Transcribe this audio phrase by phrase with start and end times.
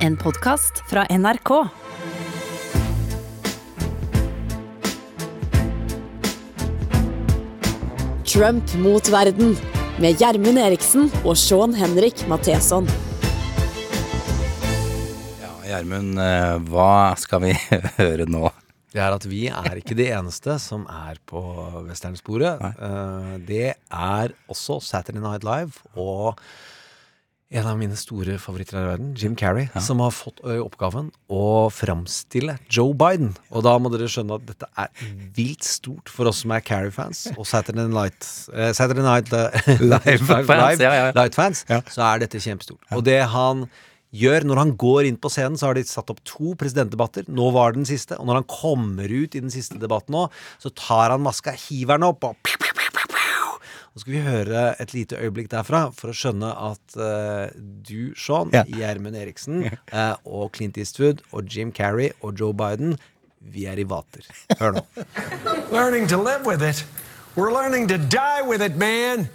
[0.00, 1.50] En podkast fra NRK.
[8.24, 9.56] Trump mot verden
[10.00, 12.86] med Gjermund Eriksen og Sean Henrik Matheson.
[15.40, 17.54] Ja, Gjermund, eh, hva skal vi
[18.00, 18.48] høre nå?
[18.90, 21.42] Det er at vi er ikke de eneste som er på
[21.86, 22.62] westernsporet.
[22.74, 26.38] Eh, Det er også Saturday Night Live og
[27.50, 31.66] en av mine store favoritter her i verden, Jim Carrey, som har fått oppgaven å
[31.74, 33.32] framstille Joe Biden.
[33.50, 34.90] Og da må dere skjønne at dette er
[35.34, 38.22] vilt stort for oss som er Carrey-fans, og Saturday Night,
[38.54, 39.50] uh, Saturday Night uh,
[39.82, 41.80] Live-fans, Live, ja, ja.
[41.90, 42.84] Så er dette kjempestort.
[42.94, 43.66] Og det han
[44.14, 47.26] gjør når han går inn på scenen, så har de satt opp to presidentdebatter.
[47.30, 48.18] Nå var det den siste.
[48.18, 50.26] Og når han kommer ut i den siste debatten nå,
[50.62, 52.50] så tar han maska, hiver den opp og
[53.90, 57.48] Nå skal vi høre et lite øyeblikk derfra for å skjønne at uh,
[57.88, 58.62] du, Sean, Ja.
[58.70, 62.94] Gjermund Eriksen uh, og Clint Eastwood og Jim Carrey og Joe Biden,
[63.40, 64.22] vi er i vater.
[64.60, 64.84] Hør nå.
[65.74, 66.84] Learning to live with it.
[67.34, 69.28] We're learning to die with it, man.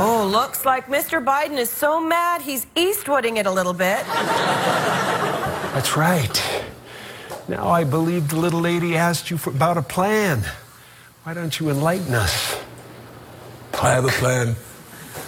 [0.00, 1.22] Oh, looks like Mr.
[1.22, 4.04] Biden is so mad he's Eastwooding it a little bit.
[5.74, 6.64] That's right.
[7.48, 10.44] Now I believe the little lady asked you for, about a plan.
[11.24, 12.56] Why don't you enlighten us?
[13.82, 14.54] I have a plan.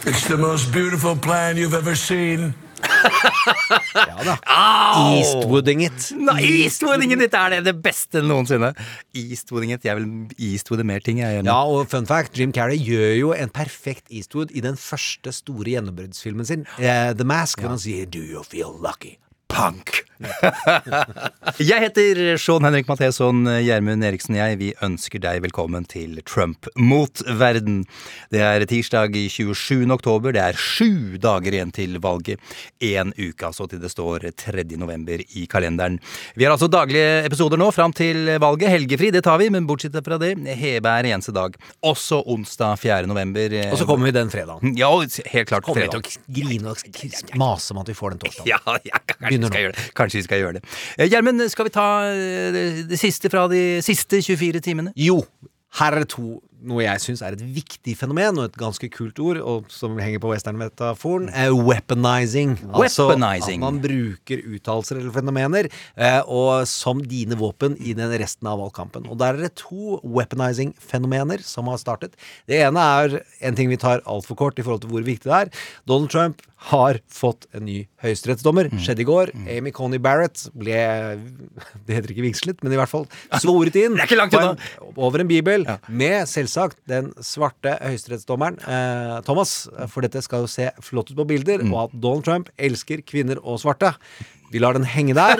[0.04, 2.54] It's the most beautiful plan you've ever seen.
[3.94, 4.36] Ja da.
[5.16, 6.10] Eastwooding it.
[6.16, 8.72] Nei, Eastwooding it er det, det beste noensinne.
[9.16, 10.06] Eastwooding it, Jeg vil
[10.38, 11.20] Eastwoode mer ting.
[11.20, 15.32] Jeg, Ja, og fun fact, Jim Carrey gjør jo en perfekt Eastwood i den første
[15.32, 16.84] store gjennombruddsfilmen sin, uh,
[17.16, 19.16] The Mask, hvor han sier Do you feel lucky?
[19.48, 20.09] Punk!
[20.20, 23.38] Jeg heter Sean Henrik Matheson.
[23.64, 27.82] Gjermund Eriksen og jeg, vi ønsker deg velkommen til Trump mot verden.
[28.32, 29.86] Det er tirsdag i 27.
[29.94, 30.34] oktober.
[30.36, 32.42] Det er sju dager igjen til valget.
[32.84, 34.66] Én uke altså til det står 3.
[34.80, 35.96] november i kalenderen.
[36.36, 38.68] Vi har altså daglige episoder nå fram til valget.
[38.74, 41.56] Helgefri, det tar vi, men bortsett fra det, hver eneste dag.
[41.86, 43.08] Også onsdag 4.
[43.08, 43.56] november.
[43.70, 44.77] Og så kommer vi den fredagen.
[44.77, 48.22] Ja, helt klart Kommer vi til å grine og mase om at vi får den
[48.27, 48.52] torsdagen.
[48.52, 49.64] Ja, ja, kanskje, vi Begynner skal nå.
[49.64, 49.89] gjøre det.
[49.96, 50.64] kanskje vi skal gjøre det.
[50.98, 54.94] Eh, Gjermund, skal vi ta eh, det siste fra de siste 24 timene?
[54.96, 55.20] Jo,
[55.80, 59.18] her er det to noe jeg syns er et viktig fenomen, og et ganske kult
[59.22, 62.56] ord, og som henger på western-metaforen, er weaponizing.
[62.70, 63.18] Altså at
[63.62, 69.08] man bruker uttalelser eller fenomener eh, og som dine våpen i den resten av valgkampen.
[69.10, 72.14] Og der er det to weaponizing-fenomener som har startet.
[72.50, 75.36] Det ene er en ting vi tar altfor kort i forhold til hvor viktig det
[75.46, 75.52] er.
[75.88, 78.68] Donald Trump har fått en ny høyesterettsdommer.
[78.68, 78.80] Mm.
[78.84, 79.30] Skjedde i går.
[79.48, 80.77] Amy Coney Barrett ble
[81.86, 83.06] Det heter ikke vigslet, men i hvert fall
[83.40, 83.96] svoret inn.
[84.50, 89.68] En- over en bibel med selvsagt den svarte høyesterettsdommeren eh, Thomas.
[89.92, 91.72] For dette skal jo se flott ut på bilder, Mm.
[91.74, 93.94] og at Donald Trump elsker kvinner og svarte.
[94.50, 95.39] Vi lar den henge der.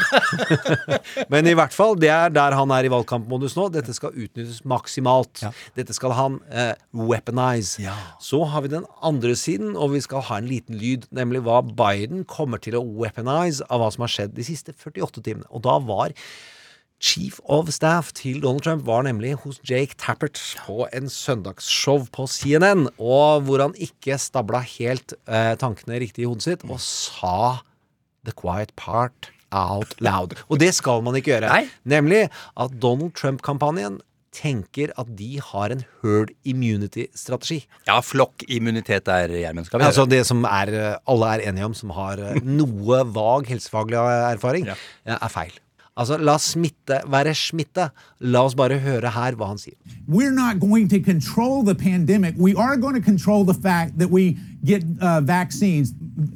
[1.32, 3.65] Men i hvert fall, det er der han er i valgkampmodus nå.
[3.75, 5.43] Dette skal utnyttes maksimalt.
[5.75, 7.81] Dette skal han eh, weaponize.
[7.82, 7.97] Ja.
[8.22, 11.59] Så har vi den andre siden, og vi skal ha en liten lyd, nemlig hva
[11.66, 15.49] Biden kommer til å weaponize av hva som har skjedd de siste 48 timene.
[15.50, 16.15] Og da var
[17.00, 22.27] Chief of Staff til Donald Trump var nemlig hos Jake Tappert på en søndagsshow på
[22.28, 27.62] CNN, og hvor han ikke stabla helt eh, tankene riktig i hodet sitt, og sa
[28.28, 30.37] the quiet part out loud.
[30.53, 31.49] Og det skal man ikke gjøre.
[31.50, 31.65] Nei.
[31.88, 32.27] Nemlig
[32.61, 33.97] at Donald Trump-kampanjen
[34.37, 37.65] tenker at de har en herd immunity-strategi.
[37.88, 39.67] Ja, flokkimmunitet er Gjermund.
[39.67, 43.00] Skal vi Altså det som er, eh, alle er enige om, som har eh, noe
[43.11, 44.77] vag helsefaglig erfaring, Ja.
[45.06, 45.56] eh, er feil.
[45.97, 47.91] Altså, la smitte være smitte.
[48.21, 49.75] La oss bare høre her hva han sier.
[50.09, 52.34] we're not going to control the pandemic.
[52.37, 55.93] We are going to control the fact that we get uh, vaccines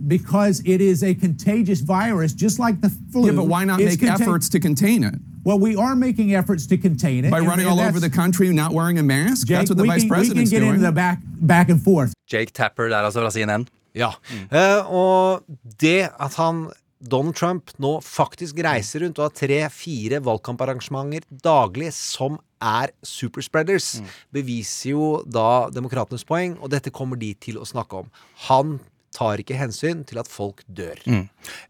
[0.06, 3.26] because it is a contagious virus, just like the flu.
[3.26, 5.14] Yeah, but why not It's make efforts to contain it?
[5.44, 8.72] Well, we are making efforts to contain it By running all over the country not
[8.72, 9.47] wearing a mask?
[9.47, 10.69] Jake, That's what the vice can, we can get doing.
[10.70, 12.12] into the back back and forth.
[12.26, 13.69] Jake Tapper der, altså, fra CNN.
[13.94, 14.11] Ja.
[14.50, 15.43] Eh, og
[15.81, 16.70] det at han
[17.04, 23.98] Donald Trump nå faktisk reiser rundt og har tre-fire valgkamparrangementer daglig som er superspreaders,
[24.32, 28.08] beviser jo da demokratenes poeng, og dette kommer de til å snakke om.
[28.48, 28.78] Han
[29.14, 30.98] tar ikke hensyn til at folk dør.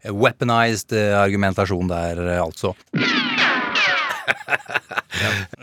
[0.09, 2.73] Weaponized eh, argumentasjon der, eh, altså.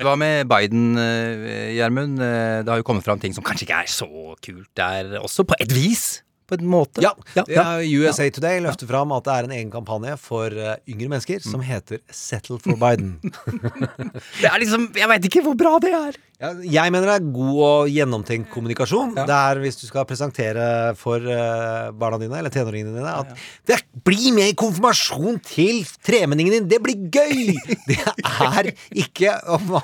[0.02, 2.20] Hva med Biden, eh, Gjermund?
[2.20, 5.58] Det har jo kommet fram ting som kanskje ikke er så kult der også, på
[5.62, 6.22] et vis?
[6.52, 7.00] På en måte?
[7.04, 10.52] Ja, ja, det er USA Today løfter fram at det er en egen kampanje for
[10.52, 13.14] uh, yngre mennesker som heter Settle for Biden.
[14.43, 16.19] Det er liksom Jeg veit ikke hvor bra det er.
[16.43, 19.12] Ja, jeg mener det er god og gjennomtenkt kommunikasjon.
[19.15, 20.65] Det er hvis du skal presentere
[20.99, 23.31] for eh, barna dine, eller tenåringene dine, at
[23.71, 26.67] det blir med i konfirmasjon til tremenningen din!
[26.73, 27.55] Det blir gøy!
[27.93, 29.35] Det er ikke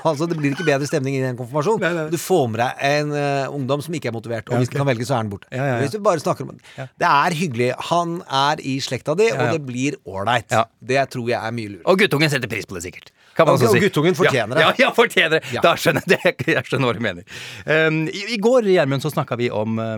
[0.09, 1.83] Altså, det blir ikke bedre stemning i en konfirmasjon.
[2.11, 4.89] Du får med deg en uh, ungdom som ikke er motivert, og hvis du kan
[4.89, 5.47] velge, så er han borte.
[5.53, 5.79] Ja, ja, ja.
[5.85, 6.89] Hvis du bare snakker om det.
[6.99, 7.71] Er hyggelig.
[7.93, 9.39] Han er i slekta di, ja.
[9.39, 10.51] og det blir ålreit.
[10.51, 10.67] Ja.
[10.81, 11.87] Det tror jeg er mye lurt.
[11.87, 13.15] Og guttungen setter pris på det, sikkert.
[13.38, 13.69] Kan man Og- si.
[13.70, 14.64] og guttungen fortjener det.
[14.67, 15.62] Ja, ja, fortjener det.
[15.62, 16.46] Da skjønner jeg det.
[16.58, 17.38] Jeg skjønner hva du mener.
[17.64, 19.96] Um, i, I går, Gjermund, så snakka vi om uh,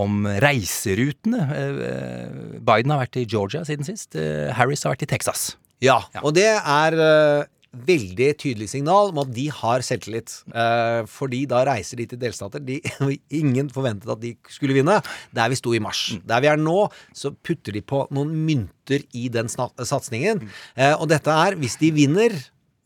[0.00, 1.44] om reiserutene.
[1.50, 4.14] Uh, Biden har vært i Georgia siden sist.
[4.16, 5.50] Uh, Harris har vært i Texas.
[5.84, 7.46] Ja, og det er eh,
[7.88, 10.34] veldig tydelig signal om at de har selvtillit.
[10.52, 12.76] Eh, fordi da reiser de til delstater de,
[13.40, 14.98] ingen forventet at de skulle vinne.
[15.32, 16.02] Der vi sto i mars.
[16.28, 16.82] Der vi er nå,
[17.16, 20.44] så putter de på noen mynter i den satsingen.
[20.76, 22.36] Eh, og dette er, hvis de vinner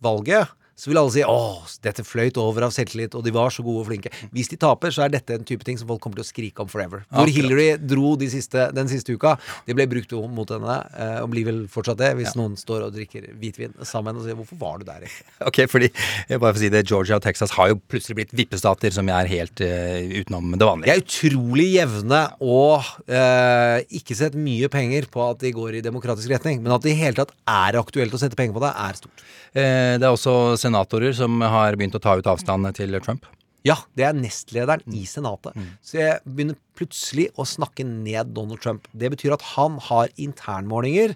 [0.05, 3.63] valget så vil alle si 'Å, dette fløyt over av selvtillit, og de var så
[3.63, 4.11] gode og flinke'.
[4.35, 6.61] Hvis de taper, så er dette en type ting som folk kommer til å skrike
[6.61, 7.05] om forever.
[7.11, 7.35] Hvor Akkurat.
[7.35, 9.37] Hillary dro de siste, den siste uka,
[9.67, 12.95] det ble brukt mot henne, eh, og blir vel fortsatt det, hvis noen står og
[12.95, 15.91] drikker hvitvin sammen og sier 'Hvorfor var du der?' egentlig?» Ok, fordi,
[16.29, 19.09] jeg bare for å si det, Georgia og Texas har jo plutselig blitt vippestater som
[19.09, 20.91] er helt uh, utenom det De vanlige.
[20.91, 26.31] er utrolig jevne og uh, ikke sett mye penger på at de går i demokratisk
[26.31, 26.63] retning.
[26.63, 29.25] Men at det i hele tatt er aktuelt å sette penger på det, er stort.
[29.55, 33.29] Uh, det er også senatorer som har begynt å ta ut avstand til Trump.
[33.65, 35.57] Ja, det er nestlederen i Senatet.
[35.81, 38.85] Så jeg begynner plutselig å snakke ned Donald Trump.
[38.93, 41.15] Det betyr at han har internmålinger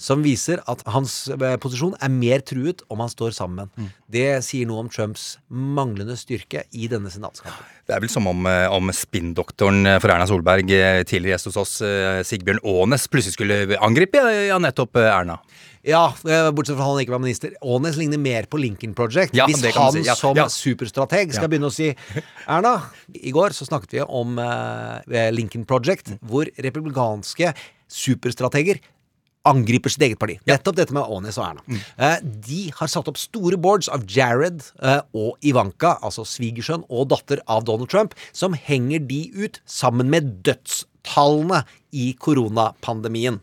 [0.00, 3.68] som viser at hans eh, posisjon er mer truet om han står sammen.
[4.08, 7.68] Det sier noe om Trumps manglende styrke i denne senatskampen.
[7.84, 10.72] Det er vel som om, eh, om spinndoktoren eh, for Erna Solberg,
[11.04, 11.74] tidligere gjest hos oss,
[12.30, 15.36] Sigbjørn Aanes, plutselig skulle angripe ja, nettopp Erna.
[15.86, 17.54] Ja, eh, bortsett fra han ikke var minister.
[17.64, 19.32] Aanes ligner mer på Lincoln Project.
[19.36, 20.04] Ja, Hvis han si.
[20.04, 20.44] Ja, som ja.
[20.52, 21.88] superstrateg skal begynne å si
[22.44, 22.74] Erna,
[23.16, 25.00] i går så snakket vi om uh,
[25.32, 27.54] Lincoln Project, hvor republikanske
[27.90, 28.82] superstrateger
[29.48, 30.36] angriper sitt eget parti.
[30.44, 31.64] Nettopp dette med Aanes og Erna.
[31.64, 31.80] Mm.
[31.96, 32.18] Uh,
[32.50, 37.40] de har satt opp store boards av Jared uh, og Ivanka, altså svigersønn og datter
[37.48, 41.64] av Donald Trump, som henger de ut sammen med dødstallene
[41.96, 43.40] i koronapandemien.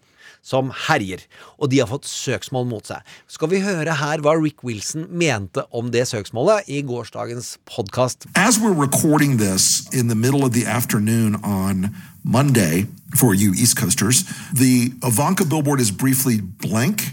[0.47, 1.25] Som herjer.
[1.59, 3.03] Og de har fått søksmål mot seg.
[3.27, 8.29] Skal vi høre her hva Rick Wilson mente om det søksmålet i gårsdagens podkast.
[8.35, 11.91] As we're recording this in the middle of the afternoon on
[12.23, 14.23] Monday, for you East Coasters,
[14.53, 17.11] the Ivanka billboard is briefly blank.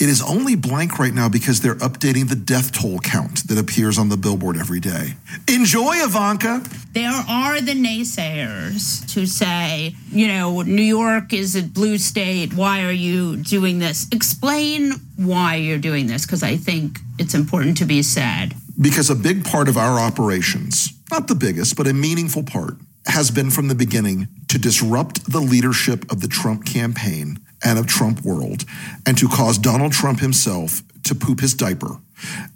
[0.00, 3.98] It is only blank right now because they're updating the death toll count that appears
[3.98, 5.16] on the billboard every day.
[5.46, 6.62] Enjoy, Ivanka!
[6.94, 12.54] There are the naysayers who say, you know, New York is a blue state.
[12.54, 14.06] Why are you doing this?
[14.10, 18.54] Explain why you're doing this, because I think it's important to be said.
[18.80, 23.30] Because a big part of our operations, not the biggest, but a meaningful part, has
[23.30, 28.22] been from the beginning to disrupt the leadership of the Trump campaign and of Trump
[28.22, 28.64] world,
[29.06, 31.98] and to cause Donald Trump himself to poop his diaper,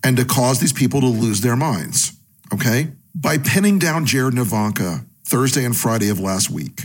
[0.03, 2.13] and to cause these people to lose their minds.
[2.53, 2.93] Okay?
[3.15, 6.83] By pinning down Jared and Ivanka Thursday and Friday of last week,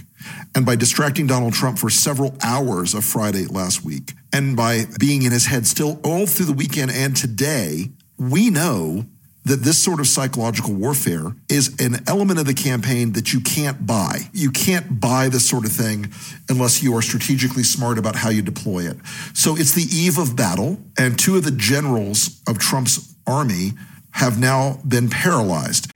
[0.56, 5.24] and by distracting Donald Trump for several hours of Friday last week, and by being
[5.24, 9.06] in his head still all through the weekend and today, we know
[9.50, 13.88] that this sort of psychological warfare is an element of the campaign that you can't
[13.88, 14.30] buy.
[14.32, 16.12] You can't buy this sort of thing
[16.50, 18.98] unless you are strategically smart about how you deploy it.
[19.34, 23.74] So it's the eve of battle, and two of the generals of Trump's army
[24.12, 25.92] have now been paralyzed.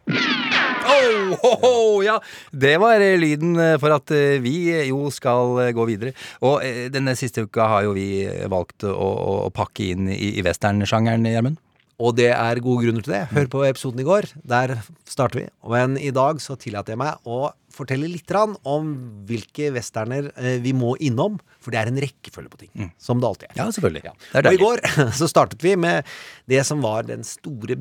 [0.85, 5.71] Oh, oh, oh, ja, det var eh, lyden eh, for at eh, vi jo skal
[5.73, 6.11] gå videre.
[6.43, 9.09] Og denne siste uka har jo vi valgt å,
[9.47, 11.62] å pakke inn i, i westernsjangeren, Gjermund.
[12.01, 13.25] Og det er gode grunner til det.
[13.33, 14.29] Hør på episoden i går.
[14.49, 14.75] Der
[15.09, 15.45] starter vi.
[15.69, 18.89] Men i dag så tillater jeg meg å fortelle litt om
[19.29, 21.39] hvilke westerner eh, vi må innom.
[21.63, 22.89] For det er en rekkefølge på ting.
[23.01, 23.59] Som det alltid er.
[23.61, 24.03] Ja, selvfølgelig.
[24.09, 24.15] Ja.
[24.41, 24.83] Og i går
[25.19, 26.09] så startet vi med
[26.49, 27.77] det som var den store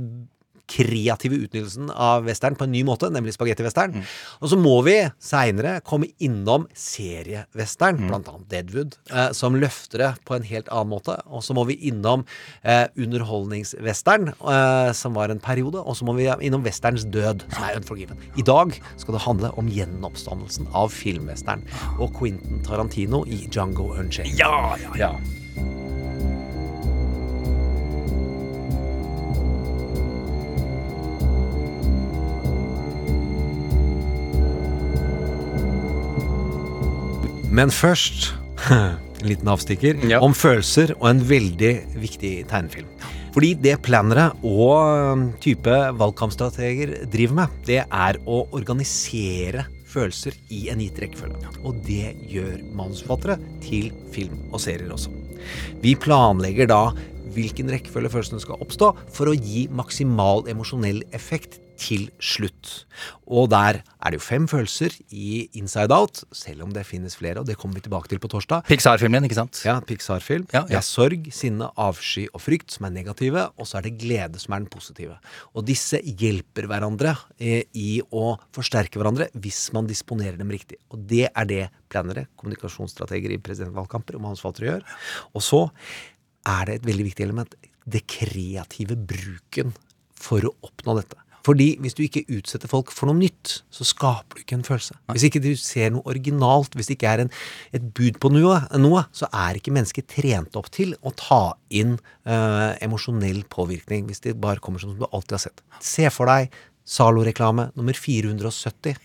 [0.70, 3.96] kreative utnyttelsen av western på en ny måte, nemlig spagettivestern.
[3.96, 4.06] Mm.
[4.40, 10.10] Og så må vi seinere komme innom seriewestern, blant annet Deadwood, eh, som løfter det
[10.28, 11.18] på en helt annen måte.
[11.26, 12.24] Og så må vi innom
[12.62, 15.82] eh, underholdningswestern, eh, som var en periode.
[15.82, 18.20] Og så må vi innom westerns død, som er Unforgiven.
[18.38, 21.64] I dag skal det handle om gjenoppstandelsen av filmwestern
[21.98, 24.38] og Quentin Tarantino i Django Unchained.
[24.38, 25.41] Ja, ja, ja.
[37.52, 38.30] Men først
[38.72, 40.22] en liten avstikker Ja.
[40.24, 42.88] om følelser og en veldig viktig tegnefilm.
[43.32, 50.80] Fordi det plannere og type valgkampstrateger driver med, det er å organisere følelser i en
[50.80, 51.52] gitt rekkefølge.
[51.64, 55.12] Og det gjør manusforfattere til film og serier også.
[55.84, 56.82] Vi planlegger da
[57.32, 62.84] hvilken rekkefølge følelsene skal oppstå for å gi maksimal emosjonell effekt til slutt.
[63.26, 67.40] Og der er det jo fem følelser i Inside Out, selv om det finnes flere,
[67.42, 68.66] og det kommer vi tilbake til på torsdag.
[68.68, 69.62] Pixar-filmen, ikke sant?
[69.66, 70.46] Ja, Pixar-film.
[70.54, 73.96] Ja, Det er sorg, sinne, avsky og frykt som er negative, og så er det
[74.00, 75.18] glede som er den positive.
[75.56, 80.78] Og disse hjelper hverandre eh, i å forsterke hverandre hvis man disponerer dem riktig.
[80.92, 81.62] Og det er det
[81.92, 84.86] planere, kommunikasjonsstrateger i presidentvalgkamper og manusforfattere gjør.
[85.32, 85.64] Og så
[86.48, 87.54] er det et veldig viktig element,
[87.86, 89.74] det kreative bruken
[90.22, 91.21] for å oppnå dette.
[91.46, 94.96] Fordi hvis du ikke utsetter folk for noe nytt, så skaper du ikke en følelse.
[95.10, 97.32] Hvis ikke du ser noe originalt, hvis det ikke er en,
[97.74, 101.42] et bud på noe, noe, så er ikke mennesket trent opp til å ta
[101.74, 105.64] inn eh, emosjonell påvirkning, hvis det bare kommer sånn som du alltid har sett.
[105.82, 106.52] Se for deg
[106.88, 108.96] Zalo-reklame nummer 470,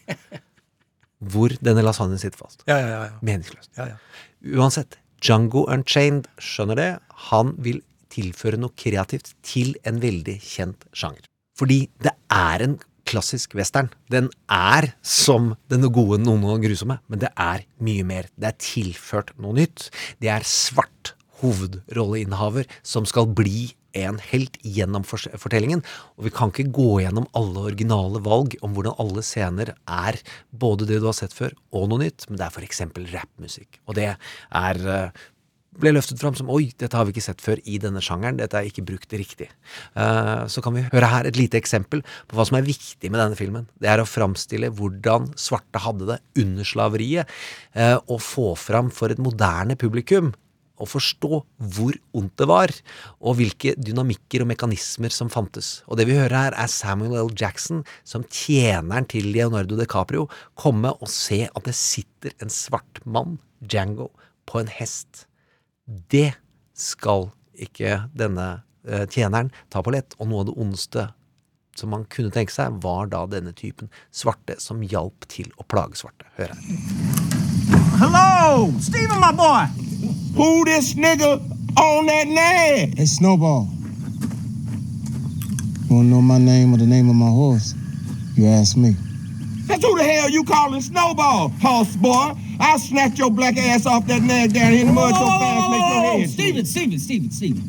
[1.34, 2.64] hvor denne lasagnen sitter fast.
[2.70, 3.20] Ja, ja, ja.
[3.26, 3.72] Meningsløst.
[3.78, 4.58] Ja, ja.
[4.58, 6.92] Uansett, Django Unchained skjønner det.
[7.32, 7.82] Han vil
[8.14, 11.26] tilføre noe kreativt til en veldig kjent sjanger.
[11.58, 13.90] Fordi det er en klassisk western.
[14.12, 18.28] Den er som den gode, noen og grusomme, men det er mye mer.
[18.36, 19.88] Det er tilført noe nytt.
[20.22, 25.82] Det er svart hovedrolleinnehaver som skal bli en helt gjennom fortellingen.
[26.18, 30.20] Og vi kan ikke gå gjennom alle originale valg om hvordan alle scener er
[30.52, 33.80] både det du har sett før, og noe nytt, men det er eksempel rappmusikk.
[33.88, 35.26] Og det er eh,
[35.82, 38.60] ble løftet fram som oi, dette har vi ikke sett før i denne sjangeren, dette
[38.60, 39.50] er ikke brukt riktig.
[39.98, 43.22] Uh, så kan vi høre her et lite eksempel på hva som er viktig med
[43.22, 43.70] denne filmen.
[43.82, 47.38] Det er å framstille hvordan svarte hadde det under slaveriet,
[47.78, 50.34] uh, og få fram for et moderne publikum
[50.78, 51.40] å forstå
[51.74, 52.74] hvor ondt det var,
[53.22, 55.82] og hvilke dynamikker og mekanismer som fantes.
[55.90, 57.32] Og det vi hører her, er Samuel L.
[57.38, 60.28] Jackson som tjeneren til Leonardo DiCaprio
[60.60, 64.12] komme og se at det sitter en svart mann, Django,
[64.48, 65.27] på en hest.
[65.88, 66.34] Det
[66.76, 68.48] skal ikke denne
[68.84, 71.06] eh, tjeneren ta på lett, og noe av det ondeste
[71.78, 76.00] som man kunne tenke seg, var da denne typen svarte som hjalp til å plage
[76.02, 76.28] svarte.
[76.36, 76.62] Hør her.
[78.02, 79.64] Hello, Steven, my boy.
[80.36, 81.38] Who this nigga
[81.80, 82.94] on that name?
[82.98, 83.70] It's Snowball.
[85.88, 87.74] You wanna know my name or the name of my horse?
[88.36, 88.98] You ask me.
[89.68, 92.36] That's who the hell you calling Snowball, horse boy?
[92.60, 95.70] I'll snatch your black ass off that nag down here in the mud so fast
[95.70, 96.30] make your head.
[96.30, 97.64] Steven, Steven, Steven, Steven.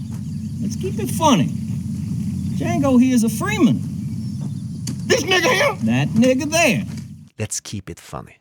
[0.62, 1.48] Let's keep it funny.
[2.58, 3.78] Django here is a Freeman.
[5.06, 5.74] This nigga here?
[5.84, 6.84] That nigga there.
[7.38, 8.34] Let's keep it funny.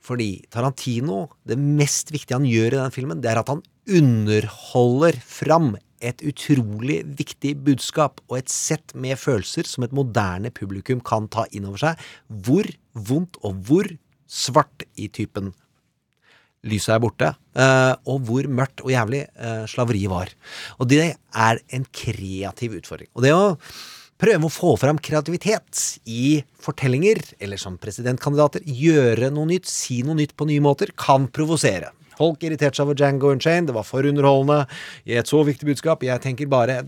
[0.00, 5.18] Fordi Tarantino, det mest viktige han gjør i den filmen, det er at han underholder
[5.24, 5.74] fram
[6.04, 11.46] et utrolig viktig budskap og et sett med følelser som et moderne publikum kan ta
[11.50, 12.02] inn over seg.
[12.28, 13.90] Hvor vondt og hvor
[14.30, 15.54] svart i typen
[16.68, 20.32] lyset er borte, eh, og hvor mørkt og jævlig eh, slaveriet var.
[20.80, 23.10] Og det er en kreativ utfordring.
[23.14, 23.44] Og det å
[24.20, 30.16] prøve å få fram kreativitet i fortellinger, eller som presidentkandidater, gjøre noe nytt, si noe
[30.18, 31.92] nytt på nye måter, kan provosere.
[32.16, 34.64] Folk irriterte seg over Django Unchained, det var for underholdende,
[35.04, 36.06] i et så viktig budskap.
[36.06, 36.80] Jeg tenker bare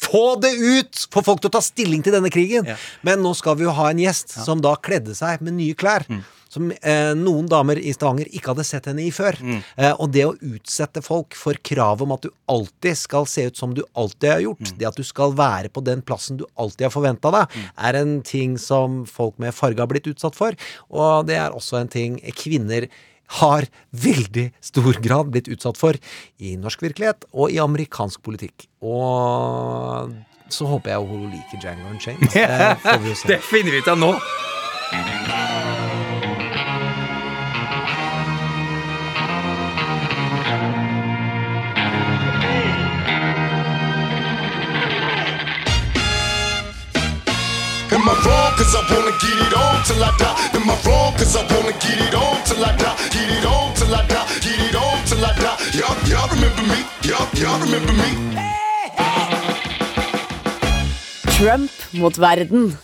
[0.00, 1.06] få det ut!
[1.12, 2.68] Få folk til å ta stilling til denne krigen!
[3.06, 6.06] Men nå skal vi jo ha en gjest som da kledde seg med nye klær.
[6.50, 9.36] Som eh, noen damer i Stavanger ikke hadde sett henne i før.
[9.76, 13.60] Eh, og det å utsette folk for kravet om at du alltid skal se ut
[13.60, 16.88] som du alltid har gjort, det at du skal være på den plassen du alltid
[16.88, 20.58] har forventa deg, er en ting som folk med farge har blitt utsatt for.
[20.90, 22.88] Og det er også en ting kvinner
[23.38, 25.94] har veldig stor grad blitt utsatt for
[26.42, 28.66] i norsk virkelighet og i amerikansk politikk.
[28.82, 30.10] Og
[30.50, 32.26] så håper jeg hun liker Django Unchained.
[32.34, 33.16] Det.
[33.36, 34.14] Det finner vi ut av nå.
[48.00, 48.52] Am I wrong?
[48.56, 50.56] Cause I wanna get it on till I die.
[50.56, 51.12] Am I wrong?
[51.20, 52.96] Cause I wanna get it on till I die.
[53.12, 54.26] Get it on till I die.
[54.40, 55.58] Get it on till I die.
[55.76, 56.80] Y'all, y'all remember me?
[57.04, 58.10] Y'all, y'all remember me?
[61.36, 62.78] Trump mot verden.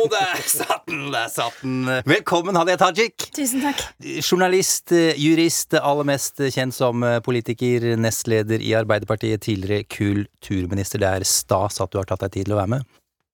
[0.00, 1.10] Å, der satt den!
[1.12, 1.82] Der satt den.
[2.08, 3.26] Velkommen, Hadia Tajik.
[3.36, 3.82] Tusen takk.
[4.24, 11.02] Journalist, jurist, aller mest kjent som politiker, nestleder i Arbeiderpartiet, tidligere kulturminister.
[11.02, 12.88] Det er stas at du har tatt deg tid til å være med.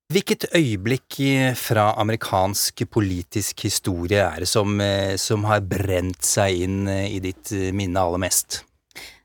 [0.07, 1.17] Hvilket øyeblikk
[1.59, 7.19] fra amerikansk politisk historie er det som, eh, som har brent seg inn eh, i
[7.19, 8.63] ditt eh, minne aller mest?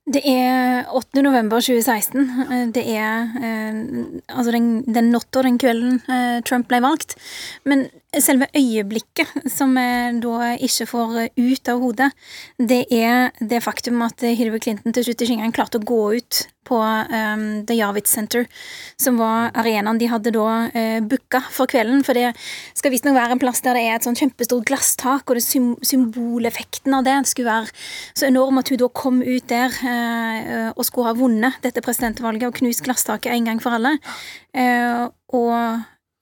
[0.10, 1.22] Det er 8.
[1.22, 2.22] november 2016.
[2.50, 3.82] Eh, Det er eh,
[4.34, 7.14] altså den, den natta, den kvelden eh, Trump ble valgt.
[7.70, 7.86] Men
[8.18, 9.86] selve øyeblikket som vi
[10.24, 12.10] da ikke får eh, ut av hodet,
[12.58, 16.48] det er det faktum at Hillary Clinton til slutt ikke engang klarte å gå ut
[16.72, 18.48] på um, The Javits Center,
[19.00, 22.06] som var arenaen de hadde da uh, booka for kvelden.
[22.08, 22.32] For det
[22.78, 25.74] skal visstnok være en plass der det er et sånn kjempestort glasstak, og det sym
[25.86, 27.72] symboleffekten av det skulle være
[28.18, 32.50] så enorm at hun da kom ut der uh, og skulle ha vunnet dette presidentvalget
[32.50, 33.98] og knust glasstaket en gang for alle.
[34.56, 35.56] Uh, og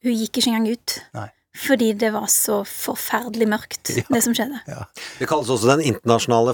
[0.06, 1.02] hun gikk ikke engang ut.
[1.18, 1.30] Nei.
[1.60, 4.62] Fordi det var så forferdelig mørkt, det som skjedde.
[5.20, 6.54] Det kalles også den internasjonale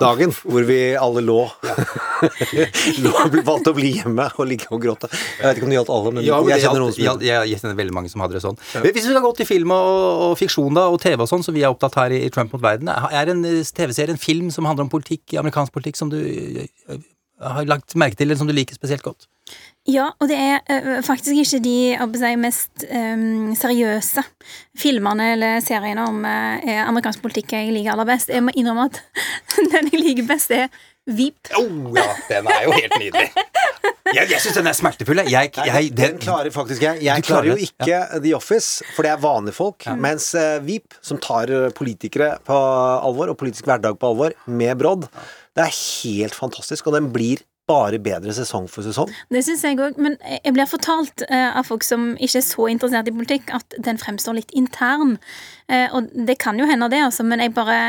[0.00, 1.38] fosterstillingdagen, hvor vi alle lå.
[3.04, 3.12] lå
[3.44, 5.10] valgte å bli hjemme og ligge og gråte.
[5.12, 7.50] Jeg vet ikke om det gjaldt alle, men Ja, jeg kjenner noen som gjaldt- jeg,
[7.50, 8.58] jeg kjenner veldig mange som hadde det sånn.
[8.80, 11.54] Hvis vi skal gå til film og, og fiksjon da, og TV og sånn, som
[11.56, 14.50] vi er opptatt her i, i Trump mot verden, er en eh, TV-serie, en film
[14.54, 17.00] som handler om politikk, amerikansk politikk, som du eh,
[17.40, 19.28] har lagt merke til, eller som du liker spesielt godt?
[19.88, 24.22] Ja, og det er øh, faktisk ikke de si, mest um, seriøse
[24.76, 28.28] filmene eller seriene om uh, amerikansk politikk jeg liker aller best.
[28.28, 29.00] Jeg må innrømme at
[29.72, 30.68] den jeg liker best, er
[31.10, 31.48] Veep.
[31.56, 33.30] Oh, ja, den er jo helt nydelig.
[34.10, 35.22] Jeg, jeg syns den er smertefull.
[35.24, 37.00] Jeg, jeg, jeg, den klarer faktisk jeg.
[37.06, 39.86] Jeg klarer klarer jo ikke ikke The Office, for det er vanlige folk.
[39.98, 44.76] Mens uh, Veep, som tar eh, politikere på alvor, og politisk hverdag på alvor, med
[44.78, 45.06] brodd,
[45.56, 46.90] det er helt fantastisk.
[46.90, 49.10] Og den blir bare bedre sesong for sesong.
[49.30, 52.70] Det syns jeg òg, men jeg blir fortalt øh, av folk som ikke er så
[52.72, 55.18] interessert i politikk, at den fremstår litt intern.
[55.70, 57.80] Eh, og det kan jo hende, det, altså, men jeg bare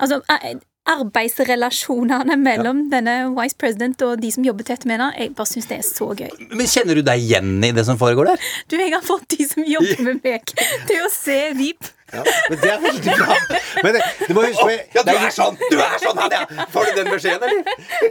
[0.00, 5.34] Altså, eh, arbeidsrelasjonene mellom denne vice president og de som jobber tett med henne, jeg
[5.36, 6.30] bare syns det er så gøy.
[6.50, 8.50] Men kjenner du deg igjen i det som foregår der?
[8.70, 10.54] Du, jeg har fått de som jobber med meg,
[10.88, 11.92] til å se Veep.
[12.12, 13.36] Ja, men det er veldig bra.
[13.84, 15.58] Men det, du må huske på Ja, du er sånn!
[15.70, 16.66] Du er sånn, Hadia!
[16.72, 17.62] Får du den beskjeden, eller?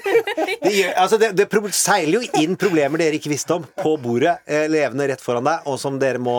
[0.63, 4.38] det, gjør, altså det, det seiler jo inn problemer dere ikke visste om, på bordet,
[4.48, 6.38] eh, levende rett foran deg, og som dere må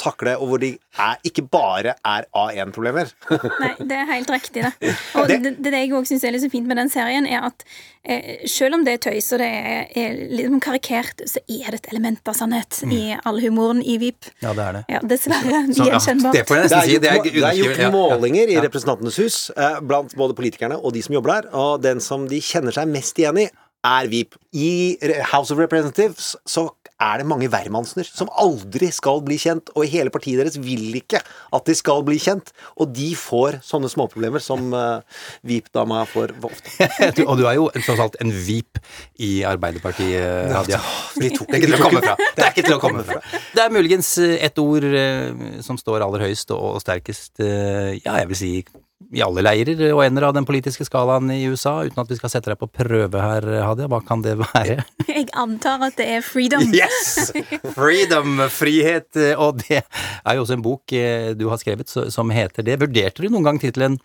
[0.00, 3.12] takle, og hvor de er, ikke bare er A1-problemer.
[3.62, 4.96] Nei, det er helt riktig, det.
[5.18, 7.48] Og det, det, det jeg òg syns er litt så fint med den serien, er
[7.48, 7.64] at
[8.04, 11.72] eh, selv om det er tøys og det er, er litt sånn karikert, så er
[11.72, 14.30] det et element av sannhet i all humoren i VIP.
[14.42, 14.84] Ja, det er det.
[14.92, 15.64] Ja, dessverre.
[15.68, 16.34] Gjenkjennbart.
[16.34, 16.97] ja, det får jeg nesten si.
[17.02, 20.94] Gjort, Det er det er gjort målinger i Representantenes hus eh, blant både politikerne og
[20.96, 23.48] de som jobber der, og den som de kjenner seg mest igjen i,
[23.86, 24.34] er VIP.
[24.58, 24.96] I
[25.30, 30.10] House of Representatives så er det mange hvermannsener som aldri skal bli kjent, og hele
[30.10, 31.20] partiet deres vil ikke
[31.54, 34.98] at de skal bli kjent, og de får sånne småproblemer som uh,
[35.46, 36.88] VIP-dama får ofte.
[37.28, 38.80] Og du er jo tross alt en vip
[39.22, 40.80] i Arbeiderpartiet, Hadia.
[41.20, 42.16] de tok- det er ikke til å komme fra.
[42.34, 43.22] Det er ikke til å komme fra.
[43.54, 47.94] Det er muligens eh, et ord uh, som står aller høyest og og sterkest, uh,
[47.94, 48.52] ja, jeg vil si
[49.14, 52.32] i alle leirer og ender av den politiske skalaen i USA, uten at vi skal
[52.32, 53.86] sette deg på prøve her, Hadia.
[53.88, 54.82] Hva kan det være?
[55.08, 56.66] Jeg antar at det er freedom.
[56.74, 57.30] Yes!
[57.76, 59.08] Freedom, frihet.
[59.16, 62.80] eh, Og det er jo også en bok eh, du har skrevet som heter det.
[62.82, 63.96] Vurderte du noen gang tittelen,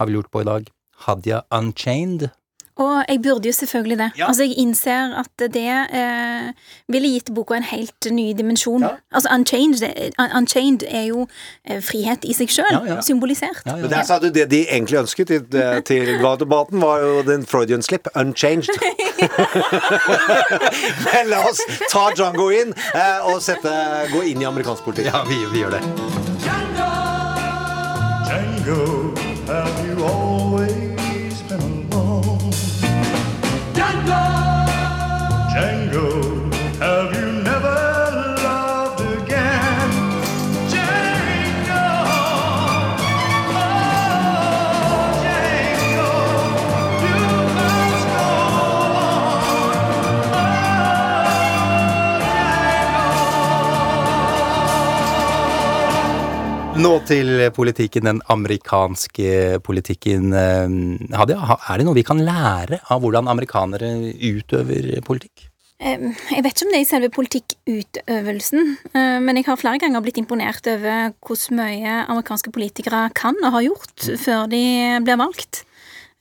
[0.00, 0.66] har vi lurt på i dag,
[1.06, 2.30] Hadia Unchained?
[2.76, 4.10] Og jeg burde jo selvfølgelig det.
[4.18, 4.26] Ja.
[4.28, 6.52] Altså, jeg innser at det eh,
[6.88, 8.84] ville gitt boka en helt ny dimensjon.
[9.12, 9.82] Altså, Unchained,
[10.36, 11.26] Unchained er jo
[11.68, 13.00] eh, frihet i seg sjøl, Ja, ja.
[13.04, 13.60] symbolisert.
[13.66, 15.44] Men der sa du det de egentlig ønsket til,
[15.84, 16.06] til
[16.40, 18.70] debatten, var jo den Freudian slip, unchanged.
[21.12, 21.60] Men la oss
[21.92, 23.72] ta Django inn eh, og sette,
[24.14, 25.10] gå inn i amerikansk politikk.
[25.12, 25.82] Ja, vi, vi gjør det.
[26.40, 26.90] Django,
[28.30, 28.80] Django,
[29.50, 30.29] have you always
[56.80, 60.32] Nå til politikken, den amerikanske politikken.
[60.32, 65.50] eh, Hadia, er det noe vi kan lære av hvordan amerikanere utøver politikk?
[65.78, 65.98] Eh,
[66.30, 70.00] Jeg vet ikke om det er i selve politikkutøvelsen, eh, men jeg har flere ganger
[70.00, 74.64] blitt imponert over hvor mye amerikanske politikere kan og har gjort før de
[75.04, 75.64] blir valgt.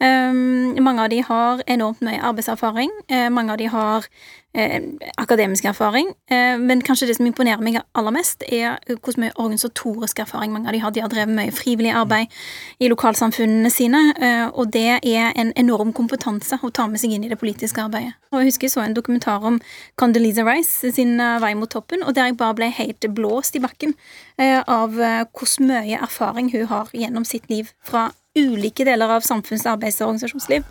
[0.02, 0.34] Eh,
[0.80, 2.90] Mange av de har enormt mye arbeidserfaring.
[3.08, 4.06] eh, Mange av de har
[4.54, 4.82] eh,
[5.18, 6.14] akademisk erfaring.
[6.28, 10.68] eh, Men kanskje det som imponerer meg aller mest, er hvor mye organisatorisk erfaring mange
[10.68, 10.92] av de har.
[10.92, 12.28] De har drevet mye frivillig arbeid
[12.80, 14.14] i lokalsamfunnene sine,
[14.54, 18.14] og det er en enorm kompetanse å ta med seg inn i det politiske arbeidet.
[18.32, 19.60] Og Jeg husker jeg så en dokumentar om
[19.98, 23.94] Condoleezza Rice sin vei mot toppen, og der jeg bare ble helt blåst i bakken
[24.40, 29.98] av hvor mye erfaring hun har gjennom sitt liv fra ulike deler av samfunns-, arbeids-
[30.04, 30.64] og organisasjonsliv,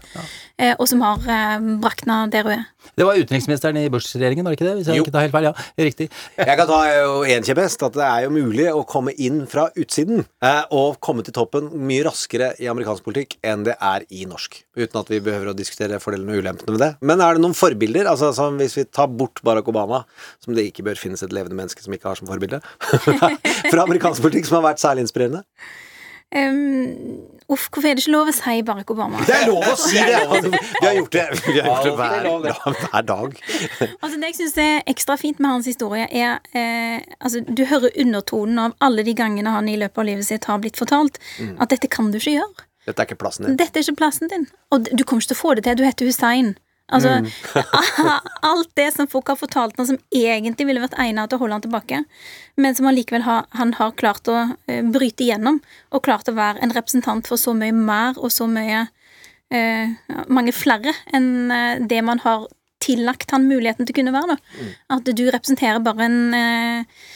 [0.59, 2.67] eh, og som har eh, brakna der hun er.
[2.99, 4.75] Det var utenriksministeren i Bush-regjeringen, var det ikke det?
[4.79, 5.05] Hvis jeg Jo.
[5.05, 5.53] ikke tar helt feil, ja.
[5.89, 6.07] Riktig.
[6.39, 9.69] Jeg kan ta jo en kjepphest, at det er jo mulig å komme inn fra
[9.77, 14.25] utsiden eh, og komme til toppen mye raskere i amerikansk politikk enn det er i
[14.31, 14.63] norsk.
[14.79, 16.91] Uten at vi behøver å diskutere fordelene og ulempene med det.
[17.03, 18.07] Men er det noen forbilder?
[18.11, 20.05] Altså som Hvis vi tar bort Barack Obama,
[20.43, 22.63] som det ikke bør finnes et levende menneske som ikke har som forbilde,
[23.73, 25.45] fra amerikansk politikk som har vært særlig inspirerende?
[26.35, 29.23] Um, uff, hvorfor er det ikke lov å si Barack Obama?
[29.25, 30.19] Det er lov å si det!
[30.29, 33.39] Altså, vi har gjort det, vi har gjort det hver, hver dag.
[34.03, 37.95] Altså Det jeg syns er ekstra fint med hans historie, er eh, Altså, du hører
[38.05, 41.57] undertonen av alle de gangene han i løpet av livet sitt har blitt fortalt Mm.
[41.63, 42.65] at dette kan du ikke gjøre.
[42.89, 43.57] Dette er ikke plassen din.
[43.61, 44.47] Dette er ikke plassen din.
[44.73, 45.77] Og du kommer ikke til å få det til.
[45.81, 46.55] Du heter Hussein.
[46.89, 47.27] Altså, Mm.
[48.51, 51.59] alt det som folk har fortalt han som egentlig ville vært egnet til å holde
[51.59, 52.03] han tilbake,
[52.57, 55.61] men som allikevel har, han har klart å eh, bryte igjennom,
[55.93, 58.87] og klart å være en representant for så mye mer og så mye
[59.53, 59.93] eh,
[60.29, 62.49] mange flere enn eh, det man har
[62.81, 64.37] tillagt han muligheten til å kunne være.
[64.39, 64.67] Da.
[64.97, 67.07] At du representerer bare en eh,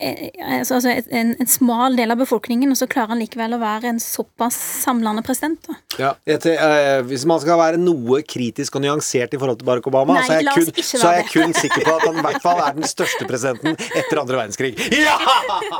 [0.00, 3.88] altså, altså en, en smal del av befolkningen, og så klarer han likevel å være
[3.94, 5.60] en såpass samlende president.
[5.66, 5.76] Da.
[6.00, 9.68] Ja, etter, te- eh, hvis man skal være noe kritisk og nyansert i forhold til
[9.70, 12.20] Barack Obama, Nei, så, er jeg kun, så er jeg kun sikker på at han
[12.20, 14.74] i hvert fall er den største presidenten etter andre verdenskrig.
[14.92, 15.16] Ja!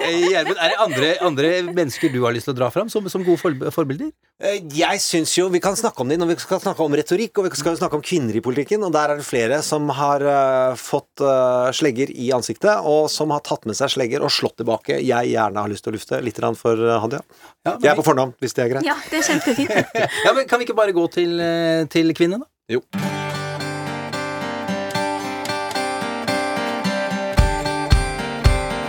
[0.00, 3.04] Eh, Gjermund, er det andre, andre mennesker du har lyst til å dra fram som,
[3.12, 4.10] som gode for, forbilder?
[4.40, 7.38] Eh, Jeg syns jo Vi kan snakke om det når vi skal snakke om retorikk,
[7.40, 9.88] og vi skal jo snakke om kvinner i politikken, og der er det flere som
[9.96, 14.30] har uh, fått uh, slegger i ansiktet, og som har tatt med seg slegger og
[14.32, 15.00] slått tilbake.
[15.02, 17.20] Jeg gjerne har lyst til å lufte litt for eh, Hadia.
[17.66, 18.86] Ja, jeg er på fornavn, hvis det er greit.
[18.86, 19.70] Ja, det er kjempefint.
[20.26, 22.46] Ja, men Kan vi ikke bare gå til, eh, til kvinnen, da?
[22.70, 22.80] Jo.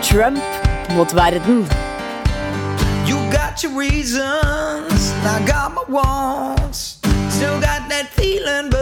[0.02, 0.40] Trump
[0.96, 1.66] mot verden.
[3.06, 6.98] You got your reasons, I got my wants.
[7.30, 8.77] Still got that feeling, but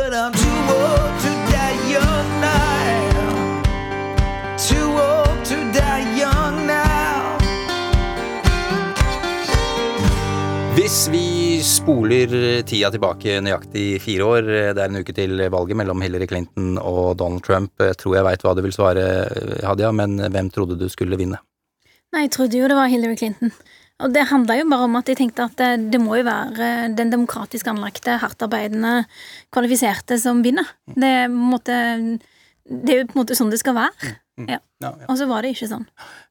[11.06, 12.32] Hvis vi spoler
[12.66, 17.20] tida tilbake nøyaktig fire år, det er en uke til valget mellom Hillary Clinton og
[17.20, 17.70] Donald Trump.
[17.78, 19.04] Jeg tror jeg veit hva du vil svare,
[19.62, 21.38] Hadia, men hvem trodde du skulle vinne?
[22.10, 23.54] Nei, jeg trodde jo det var Hillary Clinton.
[24.02, 26.72] Og det handla jo bare om at jeg tenkte at det, det må jo være
[26.98, 29.04] den demokratisk anlagte, hardtarbeidende,
[29.54, 30.74] kvalifiserte som vinner.
[30.90, 31.82] Det, er på en måte,
[32.66, 34.16] det er jo på en måte sånn det skal være.
[34.50, 34.58] Ja.
[34.84, 35.86] Og så var det ikke sånn.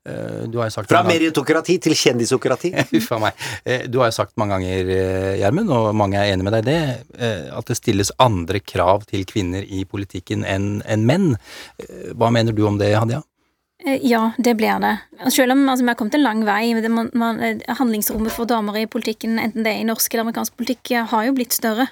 [0.06, 2.70] Eh, Du har jo sagt Fra meritokrati til kjendisokrati.
[2.98, 3.46] Uff a meg.
[3.66, 6.68] Eh, Du har jo sagt mange ganger, eh, Gjermund, og mange er enig med deg
[6.68, 6.82] i det,
[7.18, 11.32] eh, at det stilles andre krav til kvinner i politikken enn en menn.
[12.14, 13.24] Hva mener du om det, Hadia?
[13.84, 14.94] Eh, Ja, det blir det.
[15.34, 16.74] Selv om altså, vi har kommet en lang vei.
[16.80, 20.54] Det, man, man, handlingsrommet for damer i politikken, enten det er i norsk eller amerikansk
[20.56, 21.88] politikk, har jo blitt større.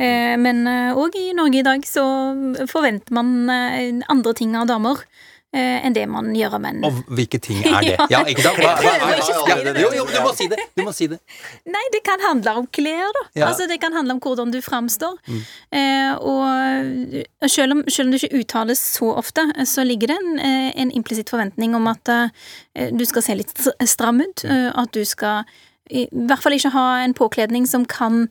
[0.00, 0.64] Eh, Men
[0.96, 2.00] òg i Norge i dag så
[2.64, 3.50] forventer man
[4.08, 5.04] andre ting av damer
[5.52, 6.78] enn det man gjør av menn.
[6.88, 7.96] Og hvilke ting er det?
[8.12, 8.56] Ja, ikke sant?
[8.62, 10.58] Hva, hva, hva, ja, jo, jo, du må si det!
[10.78, 11.18] Du må si det.
[11.68, 13.24] Nei, det kan handle om klær, da.
[13.36, 13.48] Ja.
[13.50, 15.18] Altså, det kan handle om hvordan du framstår.
[15.28, 15.42] Mm.
[15.80, 20.16] Eh, og selv om, selv om det ikke uttales så ofte, eh, så ligger det
[20.22, 24.44] en, eh, en implisitt forventning om at eh, du skal se litt str- stram ut.
[24.48, 25.44] Eh, at du skal
[25.92, 28.30] i hvert fall ikke ha en påkledning som kan eh,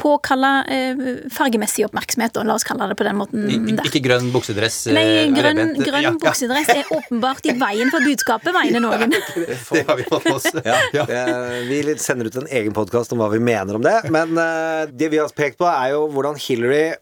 [0.00, 3.46] påkalle eh, fargemessig oppmerksomhet, og la oss kalle det på den måten.
[3.48, 3.86] Der.
[3.88, 4.80] Ikke grønn buksedress.
[4.90, 6.14] eh, Nei, er grønn, grønn Ja, ja.
[6.24, 9.14] buksedress er åpenbart i veien for budskapet, mener noen.
[9.72, 10.50] Det har vi fått med oss.
[10.66, 13.96] Ja, eh, Vi sender ut en egen podkast om hva vi mener om det.
[14.12, 16.92] Men eh, det vi har pekt på, er jo hvordan Hillary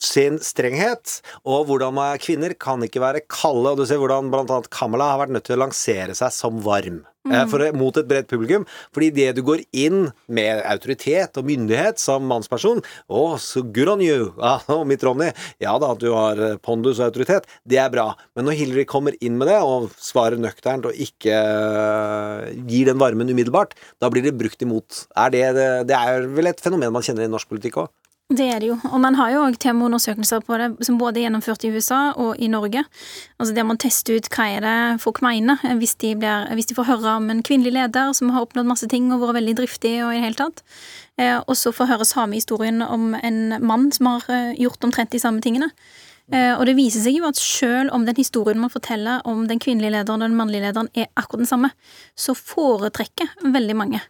[0.00, 3.74] sin strenghet, og hvordan kvinner kan ikke være kalde.
[3.74, 7.02] Og du ser hvordan annet Kamala har vært nødt til å lansere seg som varm.
[7.28, 7.48] Eh, Mm.
[7.50, 8.64] For, mot et bredt publikum.
[8.94, 14.00] Fordi det du går inn med autoritet og myndighet som mannsperson Å, så good on
[14.04, 14.30] you!
[14.40, 15.28] Ja, og mitt Ronny.
[15.62, 17.46] Ja da, at du har eh, pondus og autoritet.
[17.68, 18.08] Det er bra.
[18.34, 23.00] Men når Hillary kommer inn med det, og svarer nøkternt og ikke eh, gir den
[23.00, 25.04] varmen umiddelbart, da blir det brukt imot.
[25.18, 27.92] Er det, det, det er vel et fenomen man kjenner i norsk politikk òg?
[28.30, 28.76] Det er det jo.
[28.86, 32.38] Og man har jo òg temaundersøkelser på det, som både er gjennomført i USA og
[32.38, 32.84] i Norge.
[33.42, 36.76] Altså Der man tester ut hva er det folk mener, hvis de, blir, hvis de
[36.78, 39.96] får høre om en kvinnelig leder som har oppnådd masse ting og vært veldig driftig
[40.04, 40.62] og i det hele tatt.
[41.18, 45.10] Eh, og så får høre samme historien om en mann som har eh, gjort omtrent
[45.10, 45.72] de samme tingene.
[46.30, 49.58] Eh, og det viser seg jo at selv om den historien man forteller om den
[49.58, 51.74] kvinnelige lederen og den mannlige lederen er akkurat den samme,
[52.14, 54.04] så foretrekker veldig mange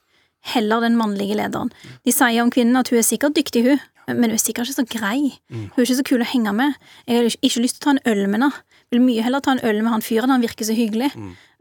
[0.54, 1.72] heller den mannlige lederen.
[2.06, 4.80] De sier om kvinnen at hun er sikkert dyktig, hun, men hun er sikkert ikke
[4.80, 5.20] så grei.
[5.52, 6.74] Hun er ikke så kul å henge med.
[7.06, 8.50] Jeg har ikke lyst til å ta en øl med henne.
[8.90, 11.12] Vil mye heller ta en øl med han fyren, han virker så hyggelig.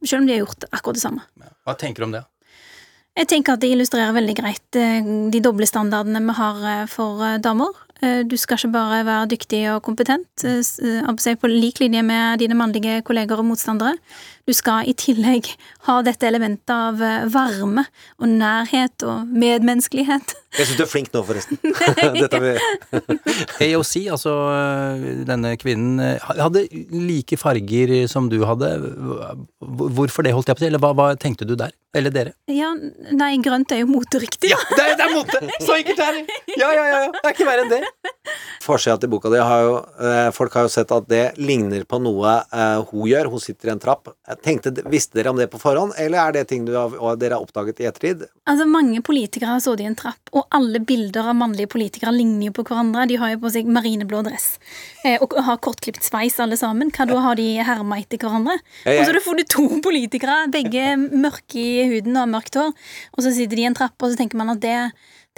[0.04, 1.26] Selv om de har gjort akkurat det samme.
[1.68, 2.24] Hva tenker du om det?
[3.20, 7.24] Jeg tenker at det illustrerer veldig greit eh, de doble standardene vi har eh, for
[7.26, 7.86] eh, damer.
[8.00, 13.42] Du skal ikke bare være dyktig og kompetent, på lik linje med dine mannlige kolleger
[13.42, 13.98] og motstandere.
[14.50, 15.46] Du skal i tillegg
[15.86, 17.84] ha dette elementet av eh, varme
[18.18, 20.34] og nærhet og medmenneskelighet.
[20.58, 21.60] Jeg syns du er flink nå, forresten.
[22.18, 28.72] Dette har vi AOC, altså øh, denne kvinnen, øh, hadde like farger som du hadde.
[29.62, 30.72] Hvorfor det, holdt jeg på å si?
[30.72, 31.76] Eller hva, hva tenkte du der?
[31.94, 32.34] Eller dere?
[32.50, 32.70] Ja,
[33.18, 34.52] nei, grønt er jo moteriktig.
[34.52, 35.40] Ja, det er, det er mote!
[35.62, 36.42] Så enkelt er det!
[36.58, 37.00] Ja, ja, ja.
[37.16, 38.12] Det er ikke verre enn det.
[38.62, 39.72] Forsida til boka di har jo
[40.06, 43.32] eh, Folk har jo sett at det ligner på noe eh, hun gjør.
[43.34, 44.12] Hun sitter i en trapp.
[44.46, 47.44] Tenkte, Visste dere om det på forhånd, eller er det ting du har, dere har
[47.44, 48.24] oppdaget i ettertid?
[48.48, 52.48] Altså, Mange politikere har sittet i en trapp, og alle bilder av mannlige politikere ligner
[52.48, 53.08] jo på hverandre.
[53.10, 54.48] De har jo på seg marineblå dress
[55.04, 56.94] eh, og har kortklipt sveis alle sammen.
[56.96, 58.60] Hva da har de herma etter hverandre?
[58.88, 62.76] Og så har du to politikere, begge mørke i huden og mørkt hår,
[63.16, 64.78] og så sitter de i en trapp, og så tenker man at det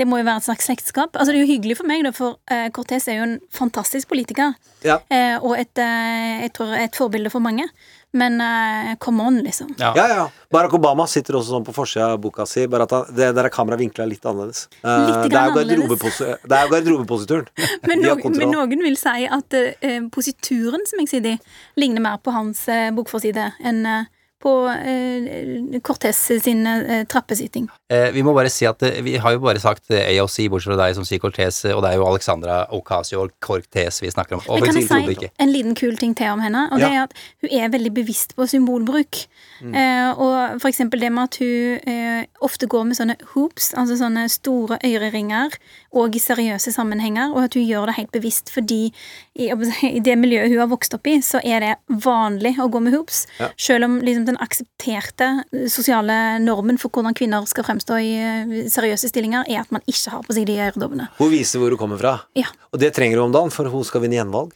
[0.01, 1.13] det må jo være et slags slektskap.
[1.13, 4.09] Altså, det er jo hyggelig for meg, da, for uh, Cortez er jo en fantastisk
[4.09, 4.55] politiker.
[4.81, 4.97] Ja.
[5.13, 7.69] Uh, og et, uh, jeg tror et forbilde for mange.
[8.13, 9.75] Men eh, come on, liksom.
[9.77, 9.93] Ja.
[9.95, 13.29] ja, Barack Obama sitter også sånn på forsida av boka si, bare at han, det
[13.37, 14.65] der er kameraet vinkla litt annerledes.
[14.83, 17.47] Eh, Litt det er jo er garderobeposituren.
[17.87, 22.03] Men, De noen, men noen vil si at eh, posituren som jeg sitter i, ligner
[22.03, 24.09] mer på hans eh, bokforside enn eh,
[24.41, 27.67] på eh, Cortes sin eh, trappesitting.
[27.91, 30.71] Eh, vi må bare si at eh, vi har jo bare sagt eh, AOC, bortsett
[30.73, 34.39] fra deg som sier Cortez, eh, og det er jo Alexandra Ocasio Cortes vi snakker
[34.39, 34.43] om.
[34.49, 36.65] Men kan jeg si en liten kul ting til om henne?
[36.71, 36.87] Og Ja.
[36.87, 39.25] det er at Hun er veldig bevisst på symbolbruk.
[39.61, 39.75] Mm.
[39.75, 44.27] Eh, og for eksempel det med at hun ofte går med sånne hoops, altså sånne
[44.29, 45.53] store øreringer,
[45.93, 48.91] og i seriøse sammenhenger, og at hun gjør det helt bevisst fordi
[49.35, 51.73] i, i det miljøet hun har vokst opp i, så er det
[52.03, 53.25] vanlig å gå med hoops.
[53.39, 53.49] Ja.
[53.57, 58.55] Selv om liksom, den aksepterte eh, sosiale normen for hvordan kvinner skal fremstå i eh,
[58.71, 61.11] seriøse stillinger, er at man ikke har på seg de øredobbene.
[61.19, 62.17] Hun viser hvor hun kommer fra.
[62.37, 62.49] Ja.
[62.71, 64.55] Og det trenger hun om dagen, for hun skal vinne gjenvalg.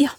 [0.00, 0.10] Ja.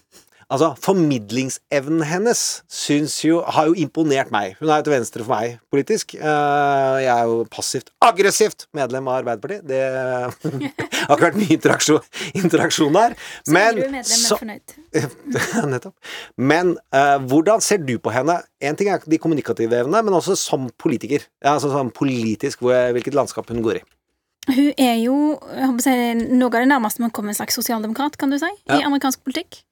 [0.47, 4.53] Altså, formidlingsevnen hennes syns jo Har jo imponert meg.
[4.62, 6.13] Hun er jo til venstre for meg politisk.
[6.15, 9.65] Eh, jeg er jo passivt aggressivt medlem av Arbeiderpartiet.
[9.67, 9.81] Det
[11.10, 12.07] har ikke vært mye interaksjon,
[12.39, 13.17] interaksjon der.
[13.51, 14.77] Men så- fornøyd.
[15.73, 15.93] Nettopp.
[16.39, 18.39] Men uh, hvordan ser du på henne?
[18.63, 21.27] En ting er de kommunikative evnene, men også som politiker.
[21.43, 23.86] Ja, altså sånn politisk, hvor, hvilket landskap hun går i.
[24.47, 25.15] Hun er jo
[25.83, 28.79] si, noe av det nærmeste man kommer en slags sosialdemokrat, kan du si, Ja.
[28.79, 29.65] i amerikansk politikk.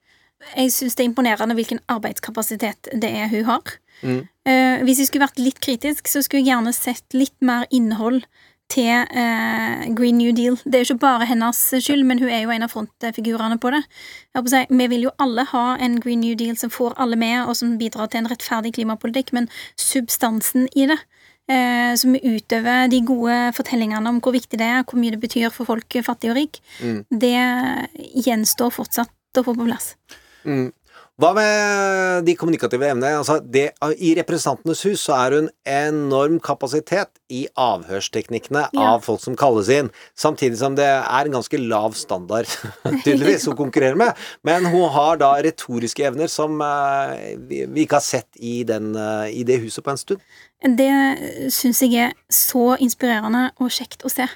[0.55, 3.77] Jeg syns det er imponerende hvilken arbeidskapasitet det er hun har.
[4.01, 4.25] Mm.
[4.47, 8.25] Uh, hvis jeg skulle vært litt kritisk, så skulle jeg gjerne sett litt mer innhold
[8.71, 10.57] til uh, Green New Deal.
[10.65, 13.71] Det er jo ikke bare hennes skyld, men hun er jo en av frontfigurene på
[13.73, 13.83] det.
[13.85, 16.97] Jeg håper å si, vi vil jo alle ha en Green New Deal som får
[17.01, 20.97] alle med, og som bidrar til en rettferdig klimapolitikk, men substansen i det
[21.51, 25.53] eh, som utøver de gode fortellingene om hvor viktig det er, hvor mye det betyr
[25.53, 27.05] for folk fattig og rik, Mm.
[27.09, 27.37] det
[28.25, 29.95] gjenstår fortsatt å få på plass.
[30.45, 30.71] Mm.
[31.15, 33.13] Hva med de kommunikative evnene?
[33.21, 33.69] Altså det,
[34.03, 38.89] I Representantenes hus så er hun enorm kapasitet i avhørsteknikkene Ja.
[38.89, 42.51] av folk som kalles inn, samtidig som det er en ganske lav standard,
[43.05, 44.11] tydeligvis, hun konkurrerer med.
[44.43, 47.15] Men hun har da retoriske evner som uh,
[47.47, 50.25] vi, vi ikke har sett i, den, uh, i det huset på en stund.
[50.65, 50.91] Det
[51.55, 54.27] syns jeg er så inspirerende og kjekt å se.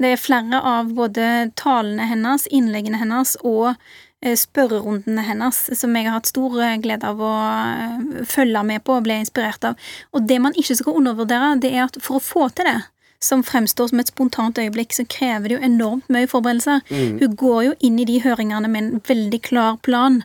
[0.00, 3.74] Det er flere av både talene hennes, innleggene hennes og
[4.20, 8.98] spørrerundene hennes som jeg har hatt stor eh, glede av å eh, følge med på
[8.98, 9.90] og bli inspirert av.
[10.12, 12.78] Og det man ikke skal undervurdere, det er at for å få til det,
[13.20, 16.80] som fremstår som et spontant øyeblikk, så krever det jo enormt mye forberedelser.
[16.88, 17.18] Mm.
[17.20, 20.22] Hun går jo inn i de høringene med en veldig klar plan.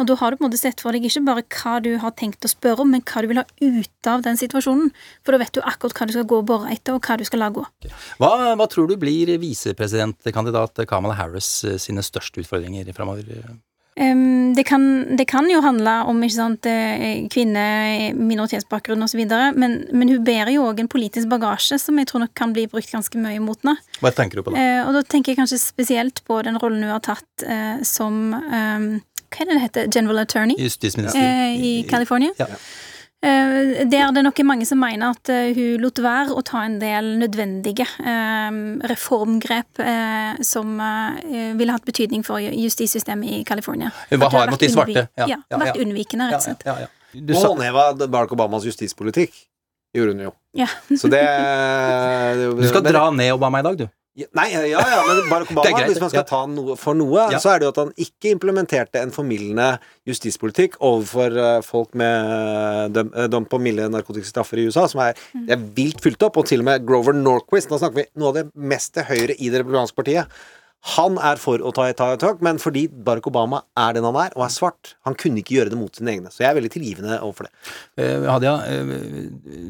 [0.00, 2.16] Og da har du på en måte sett for deg ikke bare hva du har
[2.16, 4.88] tenkt å spørre om, men hva du vil ha ut av den situasjonen.
[5.26, 7.26] For da vet du akkurat hva du skal gå og bore etter, og hva du
[7.28, 7.66] skal la gå.
[8.16, 13.28] Hva, hva tror du blir visepresidentkandidat Kamala Harris eh, sine største utfordringer framover?
[13.98, 14.82] Det, kan,
[15.18, 17.64] det kan jo handle om ikke sant, eh, kvinne,
[18.14, 19.24] minoritetsbakgrunn osv.,
[19.58, 22.68] men, men hun bærer jo òg en politisk bagasje som jeg tror nok kan bli
[22.70, 23.76] brukt ganske mye mot henne.
[23.98, 24.62] Hva tenker du på da?
[24.62, 28.30] Eh, og da tenker jeg kanskje spesielt på den rollen hun har tatt eh, som
[28.38, 29.88] Hva er det det heter?
[29.92, 31.18] General Attorney Justisminister.
[31.20, 32.30] eh, i California.
[32.38, 32.46] Ja.
[33.18, 36.60] Eh, der det nok er mange som mener at eh, hun lot være å ta
[36.68, 38.58] en del nødvendige eh,
[38.92, 40.76] reformgrep eh, som
[41.58, 43.90] ville hatt betydning for justissystemet i California.
[44.12, 45.08] Hun var har hard mot de svarte.
[45.18, 46.62] Ja, Ja, ja, vært unnvikende, rett og slett.
[46.68, 46.94] Ja, ja, ja.
[47.18, 49.34] Du Hun sa- håndheva Barack Obamas justispolitikk.
[49.96, 50.32] Gjorde hun jo.
[50.54, 50.66] Ja.
[50.94, 51.22] Så det
[52.60, 53.86] Du skal dra ned Obama i dag, du.
[54.34, 56.26] Nei, ja, ja, men Barack Obama, greit, hvis man skal ja.
[56.26, 57.38] ta noe for noe, Ja.
[57.38, 59.68] så er det jo at han ikke implementerte en formildende
[60.08, 65.04] justispolitikk overfor eh, folk med døm, eh, dømt på milde narkotiske straffer i USA, som
[65.06, 65.14] er,
[65.46, 68.32] det er vilt fylt opp, og til og med Grover Norquist, nå snakker vi noe
[68.32, 70.40] av det mest til høyre i det republikanske partiet,
[70.80, 74.04] han er for å ta et ta et tak, men fordi Barack Obama er den
[74.06, 76.30] han er, og er svart, han kunne ikke gjøre det mot sine egne.
[76.30, 77.52] Så jeg er veldig tilgivende overfor det.
[77.98, 78.92] Eh, Hadia, eh,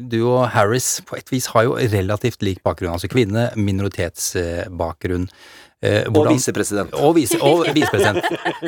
[0.07, 2.93] du og Harris på et vis har jo relativt lik bakgrunn.
[2.93, 5.27] Altså kvinne, minoritetsbakgrunn.
[5.81, 6.93] Eh, Og hvordan- visepresident.
[6.93, 8.23] Og vise- og visepresident.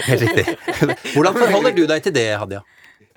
[0.07, 0.57] Helt riktig.
[1.13, 2.61] Hvordan forholder du deg til det, Hadia?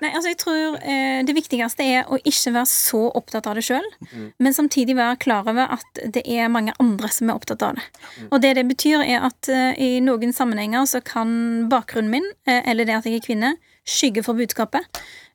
[0.05, 3.63] Nei, altså jeg tror eh, Det viktigste er å ikke være så opptatt av det
[3.65, 3.85] sjøl,
[4.37, 7.85] men samtidig være klar over at det er mange andre som er opptatt av det.
[8.29, 12.61] Og det det betyr, er at eh, i noen sammenhenger så kan bakgrunnen min, eh,
[12.69, 13.53] eller det at jeg er kvinne,
[13.85, 14.85] skygge for budskapet.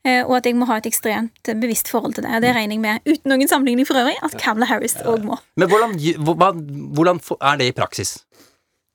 [0.04, 2.40] eh, Og at jeg må ha et ekstremt bevisst forhold til det.
[2.46, 5.40] Det regner jeg med, uten noen sammenligning for øvrig, at Kamala Harris òg må.
[5.56, 5.98] Men hvordan,
[6.94, 8.20] hvordan er det i praksis?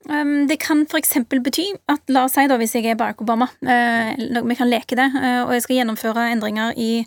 [0.06, 1.16] Um, det kan f.eks.
[1.30, 4.14] bety at la oss si da, hvis jeg er Barack Obama, eh,
[4.46, 7.06] vi kan leke det, eh, og jeg skal gjennomføre endringer i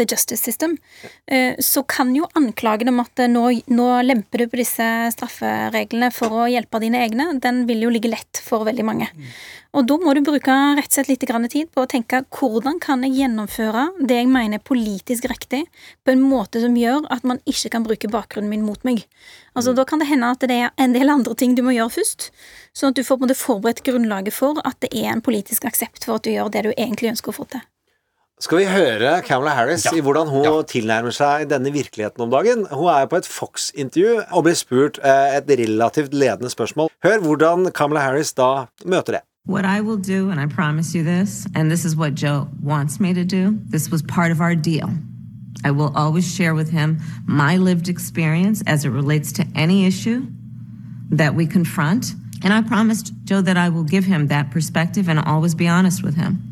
[0.00, 0.76] the justice system,
[1.26, 6.10] eh, så kan jo anklagen om at eh, nå, nå lemper du på disse straffereglene
[6.14, 9.10] for å hjelpe dine egne, den vil jo ligge lett for veldig mange.
[9.76, 12.80] Og da må du bruke rett og slett litt grann tid på å tenke hvordan
[12.82, 15.62] kan jeg gjennomføre det jeg mener er politisk riktig,
[16.02, 19.04] på en måte som gjør at man ikke kan bruke bakgrunnen min mot meg.
[19.54, 22.00] Altså Da kan det hende at det er en del andre ting du må gjøre
[22.00, 22.30] først,
[22.74, 25.68] sånn at du får på en måte forberedt grunnlaget for at det er en politisk
[25.70, 27.62] aksept for at du gjør det du egentlig ønsker å få til.
[28.40, 32.62] Skal vi høre Kamala Harris i hvordan hun tilnærmer seg denne virkeligheten om dagen?
[32.72, 36.88] Hun er på et Fox-intervju og blir spurt eh, et relativt ledende spørsmål.
[37.04, 39.20] Hør hvordan Kamala Harris da møter det.
[39.44, 42.98] What I will do, and I promise you this, and this is what Joe wants
[42.98, 44.88] me to do, this was part of our deal.
[45.62, 50.24] I will always share with him my lived experience as it relates to any issue
[51.10, 52.14] that we confront.
[52.42, 56.02] And I promised Joe that I will give him that perspective and always be honest
[56.02, 56.49] with him.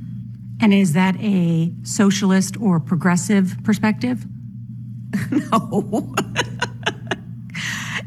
[0.61, 4.27] And is that a socialist or progressive perspective?
[5.31, 6.15] no.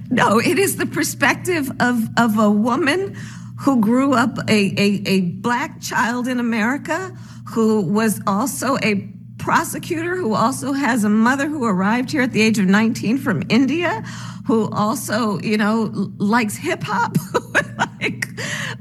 [0.10, 3.16] no, it is the perspective of, of a woman
[3.60, 7.16] who grew up a, a, a black child in America,
[7.50, 12.42] who was also a prosecutor, who also has a mother who arrived here at the
[12.42, 14.04] age of 19 from India,
[14.46, 17.16] who also, you know, likes hip hop.
[18.02, 18.28] like,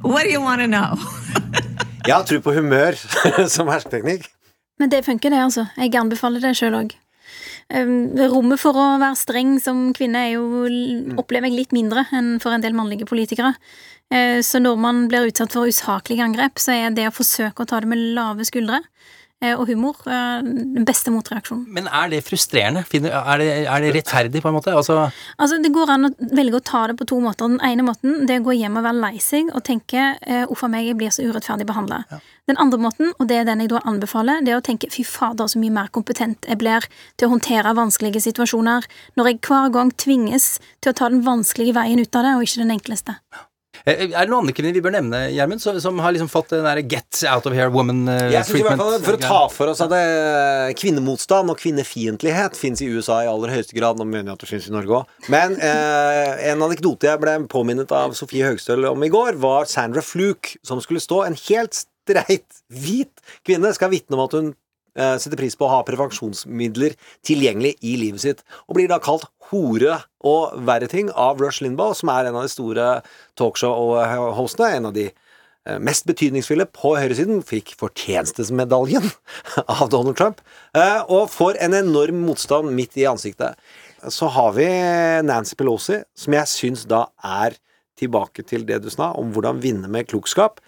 [0.01, 0.97] what do you want to know?
[2.07, 2.97] Jeg har tro på humør
[3.55, 4.27] som hersketeknikk.
[4.81, 5.67] Men det funker, det, altså.
[5.77, 6.97] Jeg anbefaler det sjøl òg.
[7.71, 10.65] Rommet for å være streng som kvinne er jo,
[11.21, 13.53] opplever jeg litt mindre enn for en del mannlige politikere.
[14.11, 17.69] Eh, Så når man blir utsatt for usaklige angrep, så er det å forsøke å
[17.69, 18.81] ta det med lave skuldre
[19.57, 21.65] og humor eh, den beste motreaksjonen.
[21.73, 22.83] Men er det frustrerende?
[22.93, 24.75] Er, det, er det rettferdig, på en måte?
[24.77, 27.49] Altså, Altså, Det går an å velge å ta det på to måter.
[27.49, 30.45] Den ene måten det er å gå hjem og være lei seg og tenke eh,
[30.45, 32.05] 'uff a meg, jeg blir så urettferdig behandla'.
[32.51, 35.05] Den andre måten, og det er den jeg da anbefaler, det er å tenke 'fy
[35.07, 36.85] fader, så mye mer kompetent jeg blir
[37.17, 38.85] til å håndtere vanskelige situasjoner',
[39.17, 42.43] når jeg hver gang tvinges til å ta den vanskelige veien ut av det, og
[42.43, 43.17] ikke den enkleste.
[43.33, 43.50] eh,
[43.87, 46.83] er det noen andre kvinner vi bør nevne, Gjermund, som, har liksom fått den der
[46.85, 48.35] get out of here woman-treatment?
[48.35, 50.03] Jeg synes i hvert fall For å ta for oss at det,
[50.81, 54.01] kvinnemotstand og kvinnefiendtlighet fins i USA i aller høyeste grad.
[54.01, 55.15] Nå mener jeg at det fins i Norge òg.
[55.33, 60.05] Men eh, en anekdote jeg ble påminnet av Sofie Høgstøl om i går, var Sandra
[60.05, 63.13] Fluke, som skulle stå en helt streit hvit
[63.47, 64.59] kvinne skal vitne om at hun eh,
[64.95, 69.99] setter pris på å ha prevensjonsmidler tilgjengelig i livet sitt, og blir da kalt hore
[70.27, 72.87] og verre ting av Rush Limbaugh, som er en av de store
[73.41, 79.09] talkshow-hostene, en av de eh, mest betydningsfulle på høyresiden, fikk fortjenestesmedaljen
[79.79, 80.43] av Donald Trump,
[80.77, 83.59] eh, og får en enorm motstand midt i ansiktet.
[84.09, 84.69] Så har vi
[85.27, 87.59] Nancy Pelosi, som jeg syns da er
[88.01, 90.61] tilbake til det du sa, om hvordan vinne med klokskap.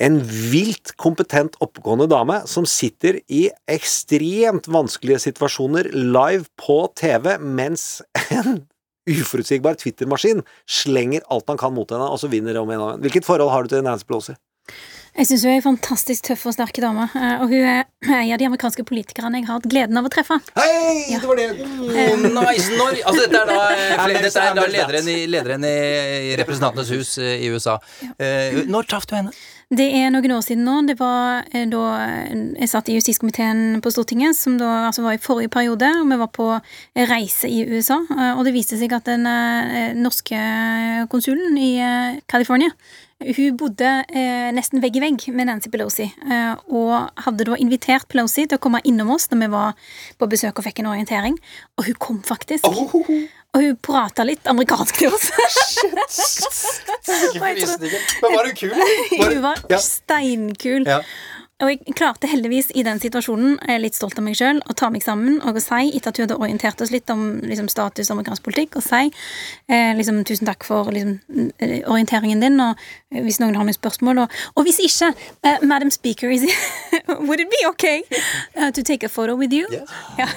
[0.00, 8.00] En vilt kompetent, oppegående dame som sitter i ekstremt vanskelige situasjoner live på TV, mens
[8.32, 8.62] en
[9.10, 13.04] uforutsigbar Twitter-maskin slenger alt han kan mot henne, og så vinner om igjen.
[13.04, 14.36] Hvilket forhold har du til Nancy Pelosi?
[15.18, 18.32] Jeg syns hun er en fantastisk tøff og sterk dame, eh, og hun er en
[18.32, 20.38] av de amerikanske politikerne jeg har hatt gleden av å treffe.
[20.54, 21.48] Hei, det var det!
[21.60, 25.66] Oh, nice, når, altså dette er da, eh, flere, dette er da lederen, i, lederen
[25.66, 27.80] i Representantenes hus eh, i USA.
[28.18, 29.34] Eh, når traff du henne?
[29.70, 30.80] Det er noen år siden nå.
[30.88, 31.82] Det var eh, da
[32.58, 35.90] jeg satt i justiskomiteen på Stortinget, som da altså var i forrige periode.
[36.00, 36.48] og Vi var på
[37.10, 40.40] reise i USA, eh, og det viste seg at den eh, norske
[41.12, 42.74] konsulen i eh, California
[43.20, 48.08] hun bodde eh, nesten vegg i vegg med Nancy Pelosi, eh, og hadde da invitert
[48.08, 49.74] Pelosi til å komme innom oss når vi var
[50.20, 51.36] på besøk og fikk en orientering,
[51.76, 52.64] og hun kom faktisk.
[53.50, 55.26] Og hun prata litt amerikansk til oss.
[57.10, 58.04] Ikke frysninger.
[58.22, 58.70] Men var hun kul?
[58.70, 60.86] Var- Hun var steinkul.
[60.88, 61.00] Ja.
[61.60, 64.76] Og jeg klarte heldigvis i den situasjonen, jeg er litt stolt av meg sjøl, å
[64.76, 67.68] ta meg sammen og å si, etter at hun hadde orientert oss litt om liksom,
[67.68, 69.10] status og amerikansk politikk, og si
[69.68, 71.18] eh, liksom, tusen takk for liksom,
[71.60, 72.80] eh, orienteringen din, og
[73.12, 74.22] eh, hvis noen har noen spørsmål.
[74.24, 75.12] Og, og hvis ikke,
[75.44, 76.56] uh, Madam Speaker, is it,
[77.28, 78.02] would it be okay
[78.56, 79.68] uh, to take a photo with you?
[80.16, 80.28] Ja.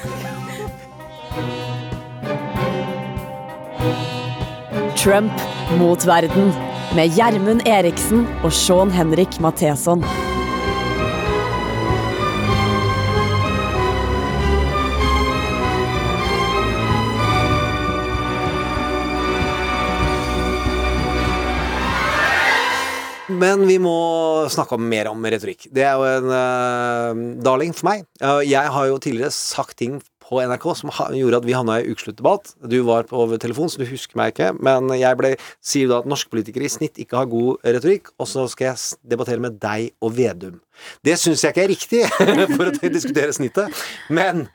[5.00, 5.34] Trump
[5.80, 6.52] mot verden
[6.96, 10.04] med Gjermund Eriksen og Sean Henrik Matheson.
[23.40, 23.98] Men vi må
[24.54, 25.68] snakke om mer om retorikk.
[25.74, 28.08] Det er jo en uh, darling for meg.
[28.24, 31.92] Uh, jeg har jo tidligere sagt ting på NRK som gjorde at vi havna i
[31.92, 32.54] ukesluttdebatt.
[32.70, 34.52] Du var på telefon, så du husker meg ikke.
[34.64, 38.30] Men jeg ble, sier da at norske politikere i snitt ikke har god retorikk, og
[38.30, 40.60] så skal jeg debattere med deg og Vedum.
[41.06, 42.04] Det syns jeg ikke er riktig,
[42.58, 43.84] for å diskutere snittet.
[44.14, 44.48] Men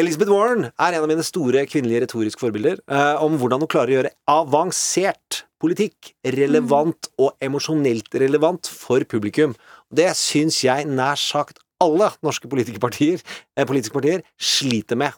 [0.00, 3.92] Elizabeth Warren er en av mine store kvinnelige retoriske forbilder eh, om hvordan hun klarer
[3.92, 9.54] å gjøre avansert politikk relevant og emosjonelt relevant for publikum.
[9.88, 13.20] Det syns jeg nær sagt alle norske politikerpartier,
[13.56, 15.12] eh, politiske partier sliter med.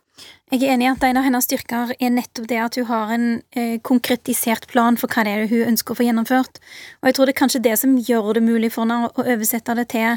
[0.51, 3.13] Jeg er enig i at en av hennes styrker er nettopp det at hun har
[3.13, 6.61] en eh, konkretisert plan for hva det er hun ønsker å få gjennomført.
[7.03, 9.77] Og jeg tror det er kanskje det som gjør det mulig for henne å oversette
[9.77, 10.17] det til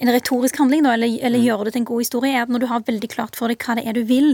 [0.00, 2.62] en retorisk handling, da, eller, eller gjøre det til en god historie, er at når
[2.62, 4.32] du har veldig klart for deg hva det er du vil,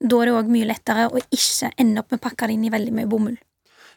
[0.00, 2.66] da er det òg mye lettere å ikke ende opp med å pakke det inn
[2.68, 3.38] i veldig mye bomull.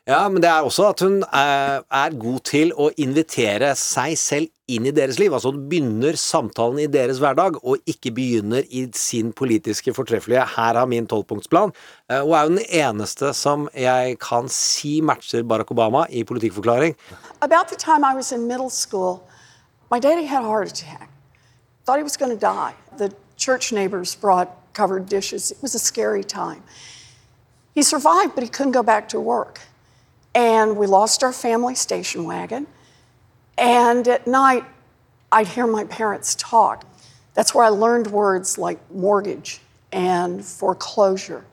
[0.08, 4.48] Ja, men det er også at hun er, er god til å invitere seg selv
[4.70, 5.34] inn i deres liv.
[5.34, 10.80] Altså hun begynner samtalen i deres hverdag, og ikke begynner i sin politiske fortreffelige 'her
[10.80, 11.74] har min tolvpunktsplan'.
[12.10, 16.96] Eh, Hun er jo den eneste som jeg kan si matcher Barack Obama i politikkforklaring.
[17.42, 19.22] About the time I was in middle school,
[19.92, 21.10] my daddy had a heart attack.
[21.86, 22.74] Thought he was going to die.
[22.98, 25.52] The church neighbors brought covered dishes.
[25.52, 26.62] It was a scary time.
[27.76, 29.60] He survived, but he couldn't go back to work.
[30.40, 32.66] And we lost our family station wagon.
[33.58, 34.64] And at night,
[35.34, 36.86] I'd hear my parents talk.
[37.34, 39.60] That's where I learned words like mortgage
[39.92, 41.44] and foreclosure.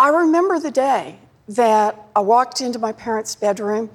[0.00, 1.20] I remember the day
[1.50, 3.88] that I walked into my parents' bedroom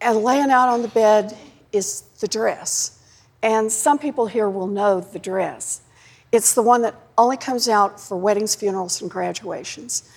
[0.00, 1.36] and laying out on the bed
[1.72, 2.98] is the dress.
[3.42, 5.82] And some people here will know the dress.
[6.32, 10.10] It's the one that only comes out for weddings, funerals, and graduations.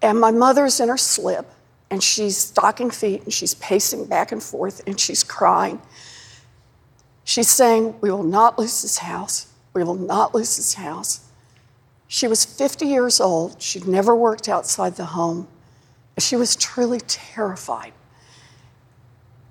[0.00, 1.50] And my mother's in her slip,
[1.90, 5.80] and she's stocking feet, and she's pacing back and forth, and she's crying.
[7.24, 9.52] She's saying, We will not lose this house.
[9.72, 11.20] We will not lose this house.
[12.08, 13.60] She was 50 years old.
[13.60, 15.48] She'd never worked outside the home.
[16.18, 17.92] She was truly terrified.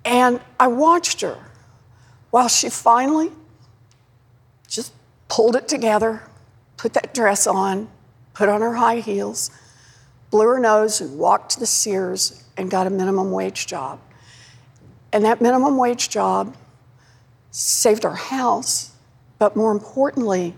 [0.04, 1.38] And I watched her
[2.30, 3.30] while she finally
[4.68, 4.92] just
[5.28, 6.22] pulled it together,
[6.76, 7.88] put that dress on,
[8.34, 9.50] put on her high heels,
[10.30, 13.98] blew her nose, and walked to the Sears and got a minimum wage job.
[15.12, 16.54] And that minimum wage job
[17.50, 18.92] saved our house,
[19.38, 20.54] but more importantly,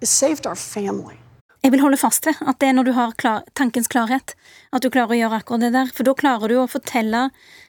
[0.00, 1.18] it saved our family.
[1.62, 4.34] Jeg vil holde fast til at det er når du har klar, tankens klarhet,
[4.72, 5.90] at du klarer å gjøre akkurat det der.
[5.92, 7.28] For da klarer du å fortelle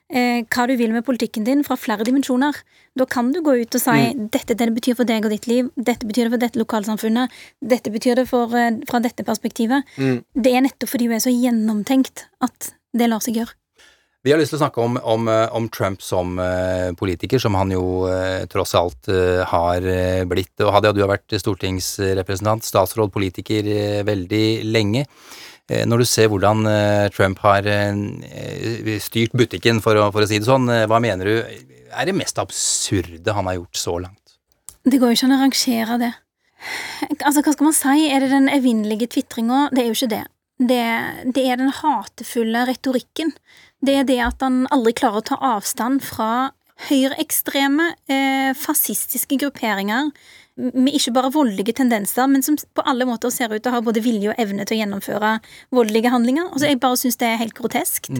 [0.09, 2.55] hva du vil med politikken din fra flere dimensjoner.
[2.97, 4.29] Da kan du gå ut og si Mm.
[4.31, 7.29] dette det betyr for deg og ditt liv, dette betyr det for dette lokalsamfunnet,
[7.61, 9.83] dette betyr det for, eh, fra dette perspektivet.
[9.97, 10.23] Mm.
[10.33, 13.53] Det er nettopp fordi hun er så gjennomtenkt at det lar seg gjøre.
[14.21, 17.53] Vi har lyst til å snakke om, om, eh, om Trump som eh, politiker, som
[17.55, 20.59] han jo eh, tross alt eh, har eh, blitt.
[20.59, 25.05] Og Hadia, du har vært stortingsrepresentant, statsråd, politiker eh, veldig lenge.
[25.69, 30.29] Eh, Når du ser hvordan eh, Trump har eh, styrt butikken, for å, for å
[30.29, 31.35] si det sånn, hva mener du
[31.89, 34.35] er det mest absurde han har gjort så langt?
[34.85, 36.11] Det går jo ikke an å rangere det.
[37.23, 38.09] Altså, hva skal man si?
[38.09, 39.69] Er det den evinnelige tvitringa?
[39.73, 40.23] Det er jo ikke det.
[40.59, 40.85] det.
[41.37, 43.33] Det er den hatefulle retorikken.
[43.85, 46.51] Det er det at han aldri klarer å ta avstand fra
[46.89, 50.11] høyreekstreme, eh, fascistiske grupperinger
[50.59, 53.81] med ikke bare voldelige tendenser, men som på alle måter ser ut til å ha
[53.85, 55.31] både vilje og evne til å gjennomføre
[55.75, 56.51] voldelige handlinger.
[56.51, 58.11] Altså, jeg bare syns det er helt groteskt.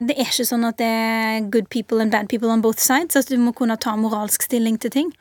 [0.00, 3.16] Det er ikke sånn at det er good people and bad people on both sides.
[3.18, 5.12] Altså, du må kunne ta moralsk stilling til ting.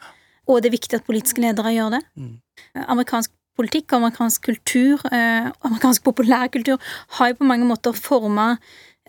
[0.49, 2.01] Og det er viktig at politiske ledere gjør det.
[2.88, 6.80] Amerikansk politikk amerikansk kultur, eh, amerikansk populærkultur,
[7.18, 8.57] har jo på mange måter forma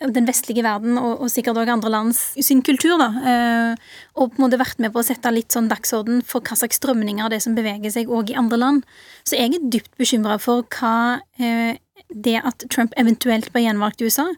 [0.01, 3.09] den vestlige verden, og, og sikkert òg andre lands sin kultur, da.
[3.29, 6.57] Eh, og på en måte vært med på å sette litt sånn dagsorden for hva
[6.59, 8.87] slags strømninger det som beveger seg òg i andre land.
[9.29, 11.77] Så jeg er dypt bekymra for hva eh,
[12.09, 14.31] det at Trump eventuelt blir gjenvalgt i USA,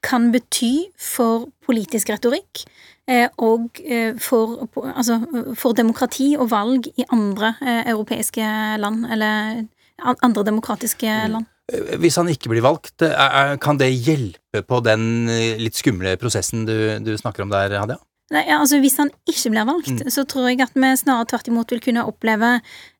[0.00, 2.62] kan bety for politisk retorikk
[3.10, 3.82] eh, og
[4.22, 4.62] for,
[4.94, 5.18] altså,
[5.58, 7.52] for demokrati og valg i andre
[7.82, 8.46] europeiske
[8.80, 9.66] land, eller
[10.00, 11.49] andre demokratiske land.
[11.70, 12.98] Eh, Hvis han ikke blir valgt,
[13.62, 17.98] kan det hjelpe på den eh, litt skumle prosessen du, du snakker om der, Hadia?
[18.30, 20.10] Nei, ja, altså Hvis han ikke blir valgt, Mm.
[20.14, 22.50] så tror jeg at vi snarere tvert imot vil kunne oppleve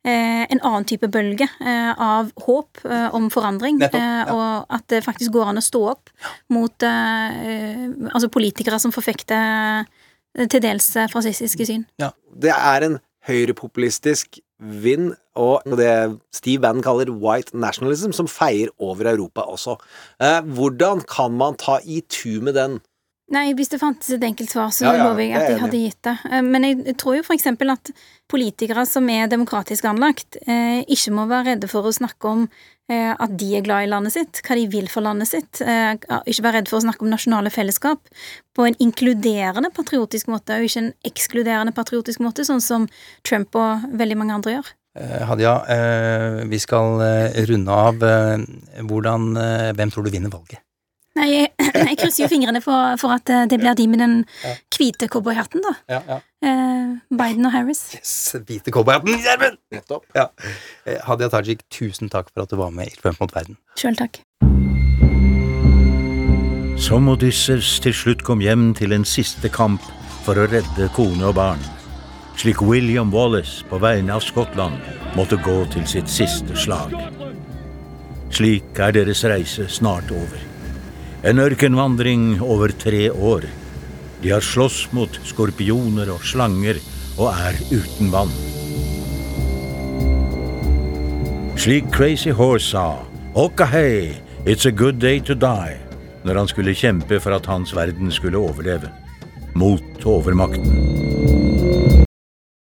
[0.03, 3.79] eh, en annen type bølge eh, av håp eh, om forandring.
[3.79, 6.11] Nettopp, eh, og at det faktisk går an å stå opp
[6.51, 9.87] mot eh, altså politikere som forfekter
[10.51, 11.87] til dels fascistiske syn.
[12.35, 19.09] Det er en høyrepopulistisk vind, og det Steve Bannon kaller white nationalism, som feier over
[19.11, 19.77] Europa også.
[20.21, 22.81] Eh, hvordan kan man ta i tu med den?
[23.31, 25.79] Nei, hvis det fantes et enkelt svar, så Ja, ja, lover jeg at jeg hadde
[25.85, 26.17] gitt det.
[26.33, 27.91] Eh, Men jeg tror jo for eksempel at
[28.29, 32.49] politikere som er demokratisk anlagt, eh, ikke må være redde for å snakke om
[32.91, 35.61] at de er glad i landet sitt, hva de vil for landet sitt.
[35.63, 35.95] Eh,
[36.27, 38.11] ikke være redd for å snakke om nasjonale fellesskap
[38.57, 42.89] på en inkluderende patriotisk måte, og ikke en ekskluderende patriotisk måte, sånn som
[43.27, 44.73] Trump og veldig mange andre gjør.
[44.99, 48.03] Eh, Hadia, eh, vi skal eh, runde av.
[48.03, 50.65] Eh, hvordan, eh, hvem tror du vinner valget?
[51.19, 51.49] Nei, jeg,
[51.91, 54.17] jeg krysser jo fingrene for, for at eh, det blir de med den
[54.77, 55.73] hvite cowboyhatten, da.
[55.91, 56.19] Ja, ja.
[56.47, 57.83] Eh, Biden og Harris.
[57.97, 58.13] Yes,
[58.47, 59.59] hvite cowboyhatten, Gjermund!
[59.75, 60.07] Nettopp.
[60.15, 60.29] Ja.
[60.87, 63.59] Eh, Hadia Tajik, tusen takk for at du var med i Trump mot verden.
[63.81, 64.23] Sjøl takk.
[66.81, 69.83] Som Odysseus til slutt kom hjem til en siste kamp
[70.25, 71.61] for å redde kone og barn,
[72.41, 74.79] slik William Wallace på vegne av Skottland
[75.19, 76.95] måtte gå til sitt siste slag.
[78.31, 80.50] Slik er deres reise snart over.
[81.21, 83.45] En ørkenvandring over tre år.
[84.23, 86.81] De har slåss mot skorpioner og slanger
[87.21, 88.33] og er uten vann.
[91.61, 93.05] Slik Crazy Horse sa,
[93.37, 94.17] Okahei,
[94.49, 95.77] it's a good day to die,
[96.25, 98.89] når han skulle kjempe for at hans verden skulle overleve.
[99.53, 100.73] Mot overmakten.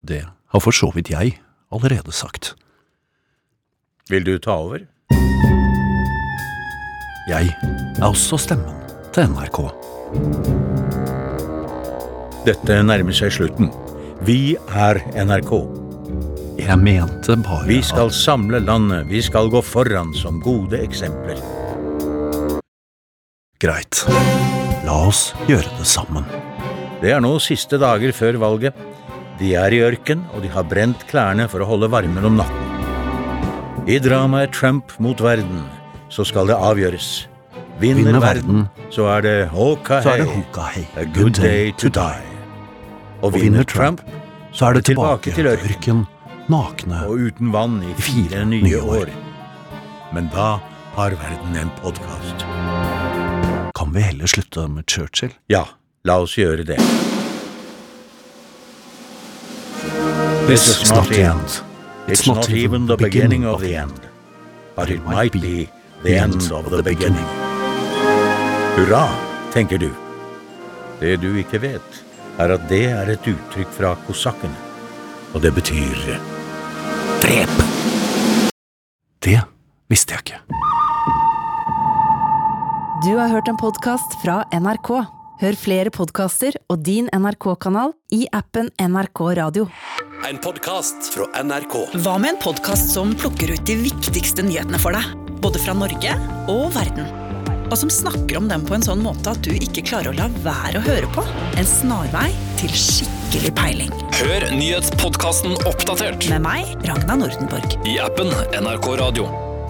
[0.06, 1.40] Det har for så vidt jeg
[1.74, 2.54] allerede sagt.
[4.06, 4.86] Vil du ta over?
[7.26, 8.76] Jeg er også stemmen
[9.10, 9.56] til NRK.
[12.46, 13.72] Dette nærmer seg slutten.
[14.22, 15.50] Vi er NRK.
[16.62, 21.40] Jeg mente bare Vi skal samle landet, vi skal gå foran som gode eksempler.
[23.58, 24.04] Greit.
[24.86, 26.22] La oss gjøre det sammen.
[27.02, 28.78] Det er nå siste dager før valget.
[29.40, 32.62] De er i ørken, og de har brent klærne for å holde varmen om natten.
[33.90, 35.66] I dramaet Trump mot verden
[36.16, 37.28] så skal det avgjøres.
[37.80, 42.24] Vinner, Vinner verden, så er det hoka hei, a good day to die.
[43.22, 44.00] Og vinner Trump,
[44.52, 46.06] så er det tilbake til ørken.
[46.48, 49.10] nakne og uten vann i fire nye, år.
[50.14, 50.58] Men da
[50.94, 52.46] har verden en podkast.
[53.76, 55.34] Kan vi heller slutte med Churchill?
[55.48, 55.66] Ja,
[56.04, 56.80] la oss gjøre det.
[60.46, 61.62] This is not the end.
[62.08, 64.00] It's not even the beginning of the end.
[64.76, 65.68] But it might be
[66.02, 67.26] the end of the beginning.
[68.76, 69.08] Hurra,
[69.52, 69.90] tenker du.
[71.00, 72.00] Det du ikke vet,
[72.38, 74.56] er at det er et uttrykk fra kosakkene.
[75.34, 76.16] Og det betyr
[77.24, 77.60] drep.
[79.24, 79.40] Det
[79.90, 80.40] visste jeg ikke.
[83.04, 84.90] Du har hørt en podkast fra NRK.
[85.36, 89.66] Hør flere podkaster og din NRK-kanal i appen NRK Radio.
[90.24, 91.76] En podkast fra NRK.
[92.00, 95.25] Hva med en podkast som plukker ut de viktigste nyhetene for deg?
[95.42, 96.14] Både fra Norge
[96.50, 97.06] og verden.
[97.66, 100.28] Og som snakker om dem på en sånn måte at du ikke klarer å la
[100.44, 101.24] være å høre på.
[101.58, 102.28] En snarvei
[102.60, 103.90] til skikkelig peiling.
[104.16, 107.74] Hør nyhetspodkasten Oppdatert Med meg, Ragna Nordenborg.
[107.86, 108.30] i appen
[108.62, 109.26] NRK Radio.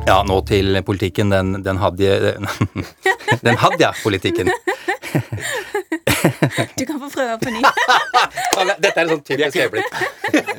[0.06, 1.32] Ja, nå til politikken.
[1.34, 2.36] Den, den hadde
[3.46, 4.52] Den hadde politikken.
[6.76, 7.62] Du kan få prøve på ny.
[8.82, 9.90] Dette er et sånn typisk øyeblikk.